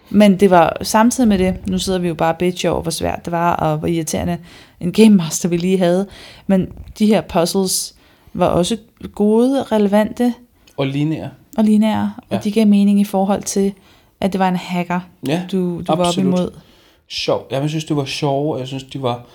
Men 0.10 0.40
det 0.40 0.50
var 0.50 0.78
samtidig 0.82 1.28
med 1.28 1.38
det, 1.38 1.68
nu 1.68 1.78
sidder 1.78 2.00
vi 2.00 2.08
jo 2.08 2.14
bare 2.14 2.36
bitch 2.40 2.66
over, 2.70 2.82
hvor 2.82 2.92
svært 2.92 3.26
det 3.26 3.32
var, 3.32 3.54
og 3.56 3.78
hvor 3.78 3.88
irriterende 3.88 4.38
en 4.80 4.92
Game 4.92 5.10
Master 5.10 5.50
vi 5.50 5.58
lige 5.58 5.78
havde. 5.78 6.08
Men 6.48 6.68
de 7.00 7.06
her 7.06 7.22
puzzles 7.22 7.96
var 8.34 8.46
også 8.48 8.78
gode, 9.16 9.64
relevante 9.64 10.34
Og 10.78 10.88
lineær. 10.88 11.28
og 11.58 11.64
lineære, 11.64 12.14
og 12.18 12.24
Ja. 12.32 12.38
de 12.44 12.52
gav 12.52 12.68
mening 12.68 13.00
i 13.00 13.04
forhold 13.04 13.44
til, 13.44 13.74
at 14.22 14.34
det 14.34 14.40
var 14.40 14.50
en 14.50 14.56
hacker, 14.56 15.00
Ja, 15.28 15.42
du, 15.52 15.58
du 15.88 15.96
var 15.96 16.08
op 16.08 16.18
imod. 16.18 16.52
sjov. 17.10 17.48
Jeg 17.52 17.70
synes, 17.70 17.86
det 17.86 17.96
var 17.96 18.06
sjove. 18.06 18.58
Jeg 18.58 18.68
synes, 18.68 18.84
de 18.84 19.02
var 19.02 19.26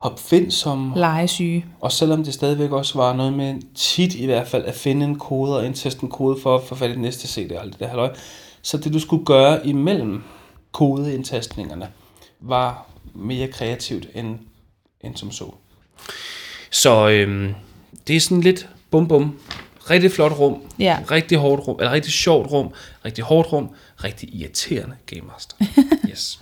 opfindsomme. 0.00 0.92
Legesyge. 0.96 1.64
Og 1.80 1.92
selvom 1.92 2.24
det 2.24 2.34
stadigvæk 2.34 2.70
også 2.70 2.98
var 2.98 3.12
noget 3.16 3.32
med 3.32 3.54
tit 3.74 4.14
i 4.14 4.24
hvert 4.26 4.46
fald 4.48 4.64
at 4.64 4.74
finde 4.74 5.06
en 5.06 5.16
kode 5.18 5.56
og 5.56 5.66
indtaste 5.66 6.02
en 6.02 6.08
kode 6.08 6.38
for 6.42 6.54
at 6.56 6.62
få 6.62 6.74
fat 6.74 6.90
i 6.90 6.92
den 6.92 7.02
næste 7.02 7.28
CD 7.28 7.52
og 7.52 7.62
alt 7.62 7.72
det 7.72 7.80
der 7.80 7.86
halløj. 7.88 8.10
Så 8.62 8.76
det 8.76 8.92
du 8.92 9.00
skulle 9.00 9.24
gøre 9.24 9.66
imellem 9.66 10.22
kodeindtastningerne 10.72 11.88
var 12.40 12.86
mere 13.14 13.48
kreativt 13.48 14.08
end, 14.14 14.38
end 15.00 15.16
som 15.16 15.30
så. 15.30 15.54
Så 16.70 17.08
øhm, 17.08 17.54
det 18.06 18.16
er 18.16 18.20
sådan 18.20 18.40
lidt 18.40 18.68
bum 18.90 19.08
bum. 19.08 19.38
Rigtig 19.90 20.12
flot 20.12 20.32
rum. 20.32 20.62
Ja. 20.78 20.98
Rigtig 21.10 21.38
hårdt 21.38 21.68
rum. 21.68 21.76
Eller 21.78 21.92
rigtig 21.92 22.12
sjovt 22.12 22.50
rum. 22.50 22.72
Rigtig 23.04 23.24
hårdt 23.24 23.52
rum. 23.52 23.70
Rigtig 24.04 24.34
irriterende 24.34 24.96
Game 25.06 25.22
Master. 25.22 25.56
yes. 26.10 26.40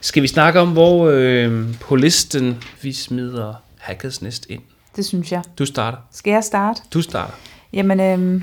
Skal 0.00 0.22
vi 0.22 0.28
snakke 0.28 0.60
om, 0.60 0.72
hvor 0.72 1.08
øh, 1.12 1.74
på 1.80 1.96
listen 1.96 2.62
vi 2.82 2.92
smider 2.92 3.54
Hackers 3.78 4.22
Nest 4.22 4.46
ind? 4.48 4.62
Det 4.96 5.06
synes 5.06 5.32
jeg. 5.32 5.42
Du 5.58 5.66
starter. 5.66 5.98
Skal 6.12 6.30
jeg 6.30 6.44
starte? 6.44 6.82
Du 6.94 7.02
starter. 7.02 7.34
Jamen, 7.72 8.00
øhm, 8.00 8.42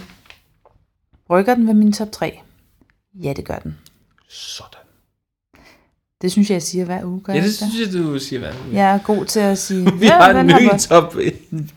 rykker 1.30 1.56
den 1.56 1.68
ved 1.68 1.74
min 1.74 1.94
top 1.94 2.12
3? 2.12 2.40
Ja, 3.23 3.34
det 3.34 3.45
gør 3.45 3.58
den. 3.58 3.78
Sådan. 4.30 4.80
Det 6.21 6.32
synes 6.32 6.49
jeg, 6.49 6.54
jeg 6.54 6.63
siger 6.63 6.86
hver 6.86 7.04
uge. 7.06 7.21
Gør 7.21 7.34
Ja, 7.34 7.41
det 7.41 7.56
synes 7.56 7.73
jeg, 7.80 7.93
du 8.04 8.19
siger, 8.19 8.39
hvad? 8.39 8.54
Jeg 8.73 8.93
er 8.95 8.99
god 8.99 9.25
til 9.25 9.39
at 9.39 9.58
sige, 9.58 9.91
Vi 9.99 10.06
har 10.06 10.30
en 10.39 10.45
ny 10.47 10.51
hopper, 10.51 10.78
top. 10.78 11.15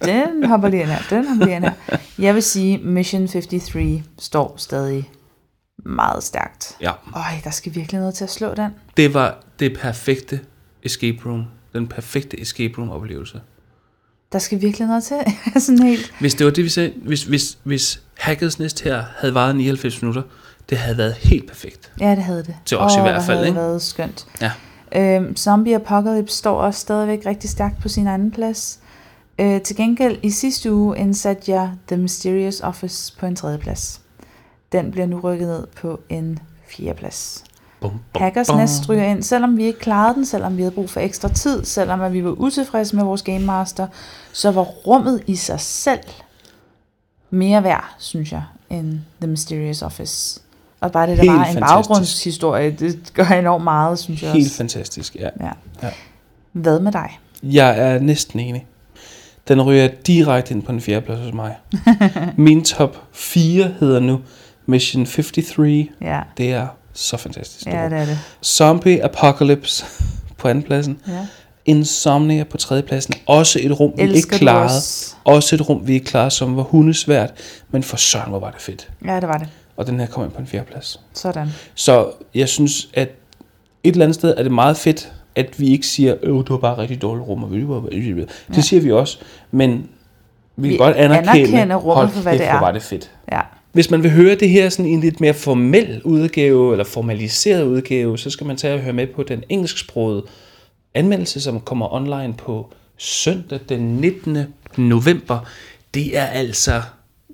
den 0.05 0.44
hopper 0.44 0.68
lige 0.68 0.83
ind 0.83 0.90
her, 0.90 1.03
den 1.11 1.27
hopper 1.29 1.44
lige 1.44 1.57
ind 1.57 1.64
her. 1.64 1.98
Jeg 2.18 2.35
vil 2.35 2.42
sige, 2.42 2.79
Mission 2.79 3.29
53 3.29 4.03
står 4.18 4.55
stadig 4.57 5.11
meget 5.85 6.24
stærkt. 6.24 6.77
Ja, 6.81 6.92
Øj, 7.14 7.22
der 7.44 7.51
skal 7.51 7.74
virkelig 7.74 8.01
noget 8.01 8.14
til 8.14 8.24
at 8.24 8.31
slå 8.31 8.55
den. 8.55 8.70
det 8.96 9.14
var 9.14 9.38
det 9.59 9.79
perfekte 9.79 10.40
escape 10.83 11.18
room. 11.27 11.44
Den 11.72 11.87
perfekte 11.88 12.40
escape 12.40 12.74
room 12.79 12.90
oplevelse. 12.90 13.40
Der 14.33 14.38
skal 14.38 14.61
virkelig 14.61 14.88
noget 14.88 15.05
til. 15.05 15.16
Sådan 15.62 15.83
helt. 15.83 16.14
Hvis 16.20 16.35
det 16.35 16.46
var 16.46 16.53
det, 16.53 16.64
vi 16.64 16.68
sagde, 16.68 16.92
hvis, 16.96 17.22
hvis, 17.24 17.59
hvis 17.64 18.03
Hackers 18.18 18.59
Nest 18.59 18.83
her 18.83 19.05
havde 19.18 19.35
varet 19.35 19.57
99 19.57 20.03
minutter, 20.03 20.22
det 20.71 20.79
havde 20.79 20.99
været 20.99 21.15
helt 21.15 21.49
perfekt. 21.49 21.93
Ja, 22.01 22.11
det 22.11 22.23
havde 22.23 22.43
det. 22.45 22.57
Til 22.65 22.79
os 22.79 22.95
i 22.95 22.99
Åh, 22.99 23.03
hvert 23.03 23.23
fald, 23.23 23.27
havde 23.27 23.41
det 23.41 23.47
ikke? 23.47 23.61
været 23.61 23.83
skønt. 23.83 24.27
Ja. 24.41 24.53
Øhm, 24.93 25.37
Zombie 25.37 25.75
Apocalypse 25.75 26.37
står 26.37 26.61
også 26.61 26.81
stadigvæk 26.81 27.27
rigtig 27.27 27.51
stærkt 27.51 27.83
på 27.83 27.89
sin 27.89 28.07
anden 28.07 28.31
plads. 28.31 28.81
Øh, 29.39 29.61
til 29.63 29.77
gengæld 29.77 30.19
i 30.23 30.31
sidste 30.31 30.73
uge 30.73 30.99
indsatte 30.99 31.53
jeg 31.53 31.71
The 31.89 31.97
Mysterious 31.97 32.61
Office 32.61 33.17
på 33.19 33.27
en 33.27 33.37
tredje 33.37 33.59
plads. 33.59 34.01
Den 34.73 34.91
bliver 34.91 35.07
nu 35.07 35.21
rykket 35.21 35.49
ned 35.49 35.67
på 35.81 36.01
en 36.09 36.39
fjerde 36.69 36.95
plads. 36.99 37.45
Bum, 37.81 37.91
bum, 37.91 38.23
Hackers. 38.23 38.49
Nest 38.53 38.89
ryger 38.89 39.05
ind, 39.05 39.23
selvom 39.23 39.57
vi 39.57 39.65
ikke 39.65 39.79
klarede 39.79 40.15
den, 40.15 40.27
selvom 40.27 40.57
vi 40.57 40.63
havde 40.63 40.75
brug 40.75 40.91
for 40.91 41.01
ekstra 41.01 41.29
tid, 41.29 41.65
selvom 41.65 42.01
at 42.01 42.13
vi 42.13 42.25
var 42.25 42.31
utilfredse 42.31 42.97
med 42.97 43.05
vores 43.05 43.23
Game 43.23 43.39
Master, 43.47 43.87
så 44.33 44.51
var 44.51 44.63
rummet 44.63 45.23
i 45.27 45.37
sig 45.37 45.61
selv 45.61 46.01
mere 47.31 47.65
værd, 47.65 47.95
synes 47.99 48.33
jeg, 48.33 48.43
end 48.71 48.99
The 49.21 49.31
Mysterious 49.31 49.83
Office. 49.83 50.41
Og 50.81 50.93
bare 50.93 51.07
det, 51.07 51.17
der 51.17 51.23
Helt 51.23 51.33
var 51.33 51.38
en 51.38 51.55
fantastisk. 51.55 51.88
baggrundshistorie, 51.88 52.71
det 52.71 52.99
gør 53.14 53.25
enormt 53.25 53.64
meget, 53.64 53.99
synes 53.99 54.23
jeg 54.23 54.33
Helt 54.33 54.47
også. 54.47 54.57
fantastisk, 54.57 55.14
ja. 55.17 55.29
Ja. 55.41 55.51
Ja. 55.83 55.88
Hvad 56.53 56.81
med 56.81 56.93
dig? 56.93 57.19
Jeg 57.43 57.79
er 57.79 57.99
næsten 57.99 58.41
enig. 58.41 58.67
Den 59.49 59.62
ryger 59.62 59.88
direkte 60.07 60.55
ind 60.55 60.62
på 60.62 60.73
den 60.73 60.81
fjerde 60.81 61.01
plads 61.07 61.21
hos 61.21 61.33
mig. 61.35 61.57
Min 62.37 62.64
top 62.64 62.97
4 63.12 63.71
hedder 63.81 64.01
nu 64.01 64.21
Mission 64.67 65.07
53. 65.07 65.87
Ja, 66.01 66.21
Det 66.38 66.53
er 66.53 66.67
så 66.93 67.17
fantastisk. 67.17 67.67
ja 67.67 67.85
det 67.85 67.99
er 67.99 68.05
det. 68.05 68.19
Zombie 68.45 69.05
Apocalypse 69.05 69.85
på 70.38 70.49
anden 70.49 70.64
pladsen. 70.64 70.99
Ja. 71.09 71.27
Insomnia 71.64 72.45
på 72.45 72.57
tredje 72.57 72.83
pladsen. 72.83 73.14
Også 73.27 73.59
et 73.62 73.81
rum, 73.81 73.93
vi 73.97 74.03
ikke 74.03 74.14
Elsker 74.14 74.38
klarede. 74.38 74.64
også? 74.64 75.14
Også 75.25 75.55
et 75.55 75.69
rum, 75.69 75.87
vi 75.87 75.95
ikke 75.95 76.07
klarede, 76.07 76.31
som 76.31 76.57
var 76.57 76.62
hundesvært. 76.62 77.31
Men 77.71 77.83
for 77.83 77.97
søren, 77.97 78.31
hvor 78.31 78.38
var 78.41 78.51
det 78.51 78.61
fedt. 78.61 78.88
Ja, 79.05 79.17
det 79.21 79.29
var 79.29 79.37
det. 79.38 79.49
Og 79.79 79.87
den 79.87 80.01
her 80.01 80.07
kom 80.07 80.25
ind 80.25 80.33
på 80.33 80.41
en 80.41 80.47
fjerde 80.47 80.67
plads. 80.71 81.01
Sådan. 81.14 81.49
Så 81.75 82.11
jeg 82.35 82.49
synes, 82.49 82.88
at 82.95 83.09
et 83.85 83.93
eller 83.93 84.05
andet 84.05 84.14
sted 84.14 84.35
er 84.37 84.43
det 84.43 84.53
meget 84.53 84.77
fedt, 84.77 85.12
at 85.37 85.61
vi 85.61 85.69
ikke 85.69 85.87
siger, 85.87 86.14
øh, 86.23 86.35
det 86.38 86.51
var 86.51 86.57
bare 86.57 86.79
rigtig 86.79 87.03
dårligt 87.03 87.29
rum. 87.29 87.45
Og 87.45 87.51
det 87.51 88.27
Ja. 88.57 88.61
siger 88.61 88.83
vi 88.83 88.93
også. 88.93 89.19
Men 89.51 89.88
vi, 90.57 90.69
Vi 90.69 90.69
kan 90.69 90.79
godt 90.79 90.97
anerkende, 90.97 91.31
anerkender 91.31 91.77
rummet 91.77 92.11
for, 92.12 92.23
hvad 92.23 92.38
det 92.38 92.47
er. 92.47 92.61
var 92.61 92.73
det 92.73 92.83
fedt. 92.83 93.11
Ja. 93.33 93.41
Hvis 93.73 93.91
man 93.91 94.03
vil 94.03 94.11
høre 94.11 94.35
det 94.35 94.49
her 94.51 94.69
sådan 94.69 94.87
i 94.87 94.91
en 94.91 95.01
lidt 95.01 95.21
mere 95.21 95.35
formel 95.35 96.03
udgave, 96.05 96.73
eller 96.73 96.85
formaliseret 96.85 97.64
udgave, 97.64 98.19
så 98.19 98.31
skal 98.31 98.47
man 98.47 98.57
tage 98.57 98.75
og 98.75 98.81
høre 98.81 98.93
med 98.93 99.07
på 99.07 99.23
den 99.23 99.43
engelsksprogede 99.49 100.23
anmeldelse, 100.95 101.41
som 101.41 101.61
kommer 101.61 101.95
online 101.95 102.35
på 102.35 102.73
søndag 102.97 103.59
den 103.69 103.81
19. 103.81 104.38
november. 104.77 105.38
Det 105.95 106.17
er 106.19 106.25
altså, 106.27 106.83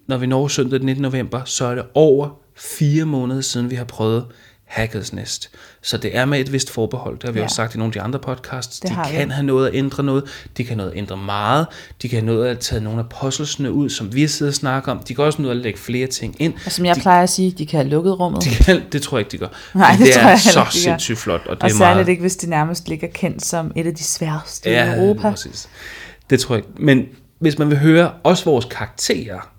når 0.07 0.17
vi 0.17 0.27
når 0.27 0.49
søndag 0.49 0.79
den 0.79 0.87
19. 0.87 1.03
november, 1.03 1.41
så 1.45 1.65
er 1.65 1.75
det 1.75 1.85
over 1.95 2.29
fire 2.57 3.05
måneder 3.05 3.41
siden, 3.41 3.71
vi 3.71 3.75
har 3.75 3.85
prøvet 3.85 4.25
Hackers 4.65 5.13
Nest. 5.13 5.51
Så 5.83 5.97
det 5.97 6.17
er 6.17 6.25
med 6.25 6.41
et 6.41 6.53
vist 6.53 6.71
forbehold. 6.71 7.15
Det 7.15 7.23
har 7.25 7.33
vi 7.33 7.39
Ja. 7.39 7.45
også 7.45 7.57
sagt 7.57 7.75
i 7.75 7.79
nogle 7.79 7.89
af 7.89 7.93
de 7.93 8.01
andre 8.01 8.19
podcasts. 8.19 8.81
Det 8.81 8.89
de 8.91 8.95
har 8.95 9.09
vi. 9.11 9.17
kan 9.17 9.31
have 9.31 9.47
noget 9.47 9.69
at 9.69 9.75
ændre 9.75 10.03
noget. 10.03 10.25
De 10.57 10.65
kan 10.65 10.77
noget 10.77 10.91
at 10.91 10.97
ændre 10.99 11.17
meget. 11.17 11.67
De 12.03 12.09
kan 12.09 12.19
have 12.19 12.27
noget 12.27 12.47
at 12.49 12.59
tage 12.59 12.81
nogle 12.81 12.99
af 12.99 13.05
puzzlesene 13.21 13.73
ud, 13.73 13.91
som 13.91 14.15
vi 14.15 14.21
har 14.21 14.29
siddet 14.29 14.51
og 14.51 14.55
snakket 14.55 14.91
om. 14.93 14.99
De 14.99 15.15
kan 15.15 15.25
også 15.25 15.43
noget 15.43 15.57
at 15.57 15.63
lægge 15.63 15.79
flere 15.79 16.07
ting 16.07 16.37
ind. 16.39 16.55
Og 16.67 16.73
som 16.73 16.85
jeg 16.85 16.97
de, 16.97 17.01
plejer 17.01 17.23
at 17.23 17.31
sige, 17.31 17.51
de 17.51 17.67
kan 17.67 17.79
have 17.81 17.89
lukket 17.91 18.21
rummet. 18.21 18.45
de 18.45 18.51
kan, 18.51 18.83
det 18.93 19.03
tror 19.03 19.19
jeg 19.19 19.21
ikke, 19.21 19.33
de 19.33 19.39
gør. 19.39 19.49
Nej, 19.79 19.91
det 19.91 20.07
det 20.07 20.15
tror 20.15 20.23
er 20.23 20.29
jeg 20.29 20.39
så 20.41 20.61
ikke, 20.61 20.73
sindssygt 20.73 21.19
flot. 21.19 21.41
Og, 21.47 21.57
det 21.57 21.63
Og 21.63 21.69
er 21.69 21.73
særligt 21.73 21.97
meget, 21.97 22.09
ikke, 22.09 22.21
hvis 22.21 22.37
det 22.37 22.49
nærmest 22.49 22.89
ligger 22.89 23.09
kendt 23.15 23.45
som 23.45 23.73
et 23.77 23.87
af 23.87 23.95
de 23.95 24.05
sværeste 24.05 24.69
i 24.71 24.73
Ja, 24.73 24.95
Europa. 24.97 25.31
præcis. 25.31 25.69
Det 26.31 26.41
tror 26.41 26.55
jeg 26.55 26.65
ikke. 26.65 26.85
Men 26.85 27.05
hvis 27.39 27.59
man 27.59 27.71
vil 27.71 27.79
høre 27.79 28.11
også 28.23 28.45
vores 28.45 28.65
karakterer, 28.71 29.51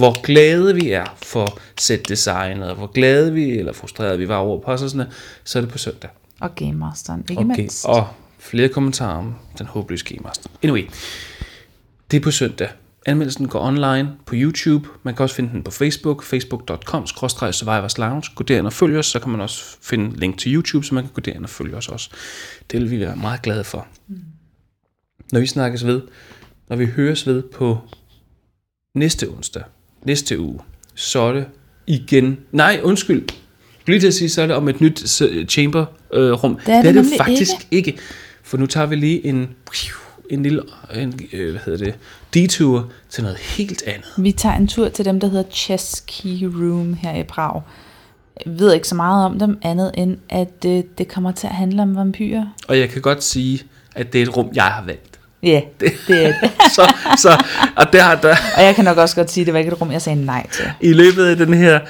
hvor 0.00 0.22
glade 0.22 0.74
vi 0.74 0.90
er 0.90 1.16
for 1.22 1.58
set-designet, 1.80 2.70
og 2.70 2.76
hvor 2.76 2.86
glade 2.86 3.32
vi, 3.32 3.50
eller 3.50 3.72
frustrerede 3.72 4.18
vi 4.18 4.28
var 4.28 4.36
over 4.36 4.60
puzzlesene, 4.60 5.10
så 5.44 5.58
er 5.58 5.60
det 5.60 5.70
på 5.70 5.78
søndag. 5.78 6.10
Og 6.40 6.54
Game 6.54 6.72
Masteren, 6.72 7.24
ikke 7.30 7.40
Okay. 7.42 7.56
mindst. 7.56 7.84
Og 7.84 8.06
flere 8.38 8.68
kommentarer 8.68 9.16
om 9.18 9.34
den 9.58 9.66
håbløse 9.66 10.04
Game 10.04 10.20
Master. 10.24 10.50
Anyway, 10.62 10.88
det 12.10 12.16
er 12.16 12.20
på 12.20 12.30
søndag. 12.30 12.68
Anmeldelsen 13.06 13.48
går 13.48 13.60
online 13.60 14.08
på 14.26 14.34
YouTube. 14.36 14.88
Man 15.02 15.14
kan 15.14 15.22
også 15.22 15.34
finde 15.34 15.50
den 15.50 15.62
på 15.62 15.70
Facebook, 15.70 16.22
facebook.com 16.24 17.06
survivors 17.06 17.98
lounge. 17.98 18.30
Gå 18.34 18.44
derind 18.44 18.66
og 18.66 18.72
følg 18.72 18.96
os, 18.96 19.06
så 19.06 19.18
kan 19.18 19.30
man 19.30 19.40
også 19.40 19.64
finde 19.82 20.16
link 20.16 20.38
til 20.38 20.54
YouTube, 20.54 20.86
så 20.86 20.94
man 20.94 21.04
kan 21.04 21.12
gå 21.12 21.20
derind 21.20 21.44
og 21.44 21.50
følge 21.50 21.76
os 21.76 21.88
også. 21.88 22.10
Det 22.70 22.80
vil 22.80 22.90
vi 22.90 23.00
være 23.00 23.16
meget 23.16 23.42
glade 23.42 23.64
for. 23.64 23.86
Når 25.32 25.40
vi 25.40 25.46
snakkes 25.46 25.86
ved, 25.86 26.02
når 26.68 26.76
vi 26.76 26.86
høres 26.86 27.26
ved 27.26 27.42
på 27.42 27.78
næste 28.94 29.28
onsdag, 29.28 29.62
næste 30.04 30.40
uge, 30.40 30.60
så 30.94 31.20
er 31.20 31.32
det 31.32 31.46
igen... 31.86 32.38
Nej, 32.52 32.80
undskyld. 32.82 33.28
Lige 33.86 34.00
til 34.00 34.06
at 34.06 34.14
sige, 34.14 34.28
så 34.28 34.42
er 34.42 34.46
det 34.46 34.56
om 34.56 34.68
et 34.68 34.80
nyt 34.80 35.08
s- 35.08 35.22
chamber-rum. 35.48 36.58
Det 36.66 36.74
er 36.74 36.82
det 36.82 36.94
det, 36.94 36.98
er 36.98 37.02
det 37.02 37.12
faktisk 37.18 37.52
ikke. 37.70 37.88
ikke. 37.90 38.00
For 38.42 38.56
nu 38.56 38.66
tager 38.66 38.86
vi 38.86 38.96
lige 38.96 39.26
en, 39.26 39.48
en 40.30 40.42
lille 40.42 40.62
en, 40.96 41.20
øh, 41.32 41.50
hvad 41.50 41.60
hedder 41.64 41.84
det, 41.84 41.94
detour 42.34 42.90
til 43.10 43.22
noget 43.22 43.38
helt 43.38 43.82
andet. 43.86 44.06
Vi 44.18 44.32
tager 44.32 44.56
en 44.56 44.66
tur 44.68 44.88
til 44.88 45.04
dem, 45.04 45.20
der 45.20 45.28
hedder 45.28 45.44
Chess 45.50 46.04
Key 46.06 46.42
Room 46.44 46.94
her 46.94 47.16
i 47.16 47.22
Prag. 47.22 47.62
Jeg 48.46 48.58
ved 48.58 48.72
ikke 48.74 48.88
så 48.88 48.94
meget 48.94 49.24
om 49.26 49.38
dem, 49.38 49.58
andet 49.62 49.90
end 49.94 50.16
at 50.28 50.64
øh, 50.66 50.82
det 50.98 51.08
kommer 51.08 51.32
til 51.32 51.46
at 51.46 51.54
handle 51.54 51.82
om 51.82 51.96
vampyrer. 51.96 52.46
Og 52.68 52.78
jeg 52.78 52.88
kan 52.90 53.02
godt 53.02 53.24
sige, 53.24 53.62
at 53.94 54.12
det 54.12 54.18
er 54.18 54.22
et 54.22 54.36
rum, 54.36 54.50
jeg 54.54 54.64
har 54.64 54.84
valgt. 54.84 55.09
Ja, 55.42 55.60
det, 55.80 55.92
det 56.08 56.26
er 56.26 56.32
det. 56.40 56.50
Så, 56.76 56.94
så, 57.18 57.44
og 57.76 57.92
der, 57.92 58.14
der, 58.14 58.36
Og 58.56 58.62
jeg 58.62 58.74
kan 58.74 58.84
nok 58.84 58.98
også 58.98 59.16
godt 59.16 59.30
sige, 59.30 59.44
det 59.46 59.52
var 59.52 59.58
ikke 59.58 59.72
et 59.72 59.80
rum, 59.80 59.92
jeg 59.92 60.02
sagde 60.02 60.24
nej 60.24 60.46
til. 60.52 60.64
i 60.80 60.92
løbet 60.92 61.26
af 61.26 61.36
den 61.36 61.54
her 61.54 61.80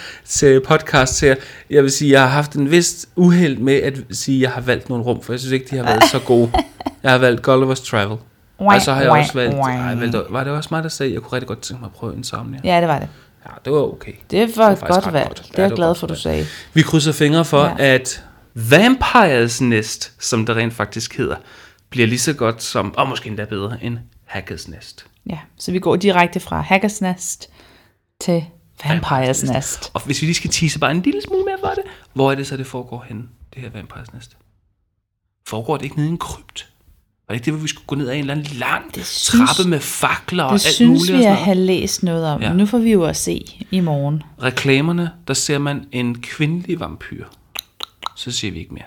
podcast 0.67 1.21
her, 1.21 1.35
jeg 1.71 1.83
vil 1.83 1.91
sige, 1.91 2.11
jeg 2.13 2.21
har 2.21 2.29
haft 2.29 2.53
en 2.53 2.71
vis 2.71 3.07
uheld 3.17 3.57
med 3.59 3.75
at 3.75 3.95
sige, 4.11 4.37
at 4.37 4.43
jeg 4.43 4.51
har 4.51 4.61
valgt 4.61 4.89
nogle 4.89 5.05
rum, 5.05 5.23
for 5.23 5.33
jeg 5.33 5.41
synes 5.41 5.53
ikke, 5.53 5.67
de 5.71 5.77
har 5.77 5.85
været 5.85 6.05
så 6.11 6.19
gode. 6.19 6.51
Jeg 7.03 7.11
har 7.11 7.19
valgt 7.19 7.49
Gulliver's 7.49 7.91
Travel. 7.91 8.17
Og 8.59 8.83
så 8.83 8.93
har 8.93 9.01
jeg 9.03 9.11
også 9.11 9.33
valgt, 9.35 9.55
ej, 9.55 9.71
jeg 9.73 10.01
valgte, 10.01 10.23
var 10.31 10.45
det 10.45 10.53
også 10.53 10.69
mig, 10.73 10.83
der 10.83 10.89
sagde, 10.89 11.11
at 11.11 11.15
jeg 11.15 11.23
kunne 11.23 11.33
rigtig 11.33 11.49
godt 11.49 11.61
tænke 11.61 11.81
mig 11.81 11.87
at 11.87 11.93
prøve 11.93 12.17
Insomnia? 12.17 12.61
Ja, 12.65 12.81
det 12.81 12.89
var 12.89 12.99
det. 12.99 13.09
Ja, 13.47 13.51
det 13.65 13.73
var 13.73 13.79
okay. 13.79 14.13
Det 14.31 14.41
var, 14.41 14.47
Det 14.47 14.57
var 14.83 14.89
godt 14.89 15.13
valgt. 15.13 15.29
godt. 15.29 15.39
Det 15.39 15.59
Ja, 15.59 15.63
er 15.63 15.63
jeg 15.63 15.71
var 15.71 15.77
glad 15.77 15.95
for, 15.95 16.07
du 16.07 16.13
valgt. 16.13 16.23
sagde. 16.23 16.47
Vi 16.75 16.83
krydser 16.83 17.13
fingre 17.13 17.45
for, 17.45 17.65
Ja. 17.65 17.75
ja. 17.79 17.95
at 17.95 18.23
Vampires 18.55 19.61
Nest, 19.61 20.13
som 20.19 20.47
det 20.47 20.57
rent 20.57 20.75
faktisk 20.75 21.17
hedder, 21.17 21.37
bliver 21.91 22.07
lige 22.07 22.19
så 22.19 22.33
godt 22.33 22.63
som, 22.63 22.95
og 22.97 23.09
måske 23.09 23.29
endda 23.29 23.45
bedre, 23.45 23.85
end 23.85 23.99
Hackers 24.25 24.69
Nest. 24.69 25.07
Ja, 25.31 25.39
så 25.59 25.73
vi 25.73 25.79
går 25.79 25.97
direkte 25.97 26.41
fra 26.41 26.61
Hackers 26.61 27.01
Nest 27.01 27.51
til 28.21 28.45
Vampires 28.85 29.43
Nest. 29.45 29.91
Og 29.95 30.01
hvis 30.07 30.23
vi 30.23 30.27
lige 30.27 30.35
skal 30.35 30.51
tease 30.51 30.79
bare 30.79 30.91
en 30.91 31.03
lille 31.03 31.23
smule 31.23 31.45
mere 31.45 31.57
for 31.61 31.69
det, 31.69 31.85
hvor 32.13 32.31
er 32.31 32.35
det 32.35 32.47
så, 32.47 32.57
det 32.57 32.67
foregår 32.67 33.05
henne, 33.09 33.23
det 33.55 33.63
her 33.63 33.71
Vampires 33.71 34.13
Nest? 34.13 34.37
Foregår 35.47 35.77
det 35.77 35.85
ikke 35.85 35.97
nede 35.97 36.09
i 36.09 36.11
en 36.11 36.19
krypt? 36.19 36.67
Var 37.29 37.35
det 37.35 37.41
ikke 37.41 37.45
det, 37.45 37.53
hvor 37.53 37.63
vi 37.63 37.69
skulle 37.69 37.87
gå 37.87 37.95
ned 37.95 38.09
ad 38.09 38.15
en 38.15 38.21
eller 38.21 38.35
anden 38.35 38.57
lang 38.57 38.95
Det 38.95 39.07
synes- 39.07 39.51
trappe 39.57 39.71
med 39.71 39.81
fakler 39.81 40.45
og 40.45 40.53
Det 40.59 40.67
alt 40.67 40.75
synes 40.75 40.89
muligt? 40.89 41.11
og 41.11 41.17
vi 41.19 41.23
sådan 41.23 41.37
at 41.37 41.45
have 41.45 41.55
læst 41.55 42.03
noget 42.03 42.27
om. 42.27 42.43
Ja. 42.43 42.53
Nu 42.53 42.67
får 42.67 42.79
vi 42.79 42.93
jo 42.93 43.05
at 43.05 43.17
se 43.17 43.45
i 43.71 43.81
morgen. 43.81 44.23
reklamerne, 44.43 45.11
der 45.29 45.35
ser 45.35 45.59
man 45.59 45.89
en 45.93 46.21
kvindelig 46.23 46.81
vampyr. 46.81 47.25
Så 48.17 48.31
siger 48.31 48.53
vi 48.53 48.59
ikke 48.59 48.75
mere. 48.75 48.85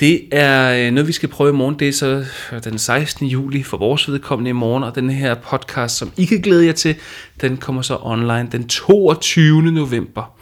Det 0.00 0.28
er 0.32 0.86
øh, 0.86 0.92
noget, 0.92 1.08
vi 1.08 1.12
skal 1.12 1.28
prøve 1.28 1.50
i 1.50 1.52
morgen. 1.52 1.78
Det 1.78 1.88
er 1.88 1.92
så 1.92 2.24
øh, 2.52 2.64
den 2.64 2.78
16. 2.78 3.26
juli 3.26 3.62
for 3.62 3.76
vores 3.76 4.08
vedkommende 4.08 4.48
i 4.48 4.52
morgen, 4.52 4.84
og 4.84 4.94
den 4.94 5.10
her 5.10 5.34
podcast, 5.34 5.96
som 5.96 6.12
I 6.16 6.24
kan 6.24 6.40
glæde 6.40 6.66
jer 6.66 6.72
til, 6.72 6.96
den 7.40 7.56
kommer 7.56 7.82
så 7.82 7.98
online 8.02 8.48
den 8.52 8.68
22. 8.68 9.62
november. 9.62 10.36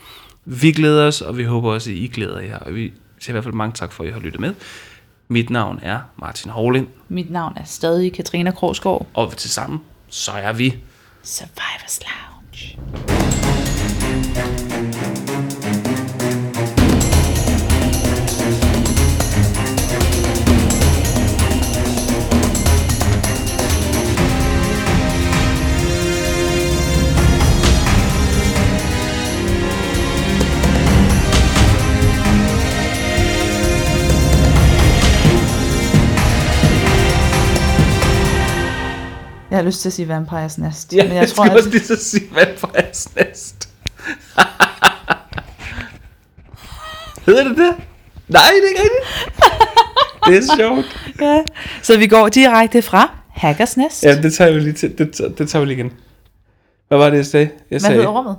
Vi 0.44 0.72
glæder 0.72 1.06
os, 1.06 1.20
og 1.20 1.38
vi 1.38 1.44
håber 1.44 1.72
også, 1.72 1.90
at 1.90 1.96
I 1.96 2.06
glæder 2.06 2.40
jer. 2.40 2.58
Og 2.58 2.74
vi 2.74 2.92
siger 3.18 3.30
i 3.30 3.34
hvert 3.34 3.44
fald 3.44 3.54
mange 3.54 3.72
tak 3.72 3.92
for, 3.92 4.04
at 4.04 4.08
I 4.08 4.12
har 4.12 4.20
lyttet 4.20 4.40
med. 4.40 4.54
Mit 5.28 5.50
navn 5.50 5.80
er 5.82 5.98
Martin 6.18 6.50
Hovlind, 6.50 6.86
Mit 7.08 7.30
navn 7.30 7.52
er 7.56 7.64
stadig 7.64 8.12
Katrina 8.12 8.50
Krogsgaard. 8.50 9.06
og 9.14 9.36
til 9.36 9.50
sammen, 9.50 9.80
så 10.08 10.32
er 10.32 10.52
vi 10.52 10.74
Survivors 11.22 12.00
Lounge. 12.04 13.53
Har 39.64 39.68
lyst 39.68 39.80
til 39.80 39.88
at 39.88 39.92
sige 39.92 40.08
Vampires 40.08 40.58
Nest. 40.58 40.92
Ja, 40.94 41.02
men 41.04 41.12
jeg, 41.12 41.20
jeg 41.20 41.28
tror, 41.28 41.44
at 41.44 41.56
også 41.56 41.68
lige 41.70 41.84
så 41.84 41.96
sige 41.96 42.24
Vampires 42.34 43.08
Nest. 43.16 43.68
Hedder 47.26 47.48
det 47.48 47.56
det? 47.56 47.74
Nej, 48.28 48.50
det 48.54 48.64
er 48.64 48.68
ikke 48.68 48.80
rigtigt. 48.82 49.04
det 50.26 50.36
er 50.36 50.42
sjovt. 50.56 51.10
Ja. 51.20 51.42
Så 51.82 51.98
vi 51.98 52.06
går 52.06 52.28
direkte 52.28 52.82
fra 52.82 53.10
Hackers 53.30 53.76
Nest. 53.76 54.04
Ja, 54.04 54.22
det 54.22 54.34
tager 54.34 54.52
vi 54.52 54.60
lige 54.60 54.72
til. 54.72 54.98
Det, 54.98 55.12
tager- 55.12 55.30
det 55.30 55.48
tager 55.48 55.60
vi 55.64 55.66
lige 55.66 55.78
igen. 55.78 55.92
Hvad 56.88 56.98
var 56.98 57.10
det, 57.10 57.16
jeg 57.16 57.26
sagde? 57.26 57.46
Jeg 57.46 57.54
Hvad 57.68 57.80
sagde, 57.80 57.94
hedder 57.94 58.08
rummet? 58.08 58.36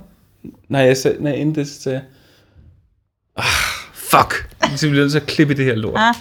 Nej, 0.68 0.80
jeg 0.80 0.96
sagde, 0.96 1.22
nej, 1.22 1.32
inden 1.32 1.54
det 1.54 1.68
sagde 1.68 1.96
jeg- 1.98 2.04
Ah, 3.36 3.44
fuck. 3.94 4.48
Så 4.76 4.88
bliver 4.88 5.02
nødt 5.02 5.12
til 5.12 5.18
at 5.20 5.26
klippe 5.26 5.54
det 5.54 5.64
her 5.64 5.74
lort. 5.74 5.94
Ah. 5.96 6.14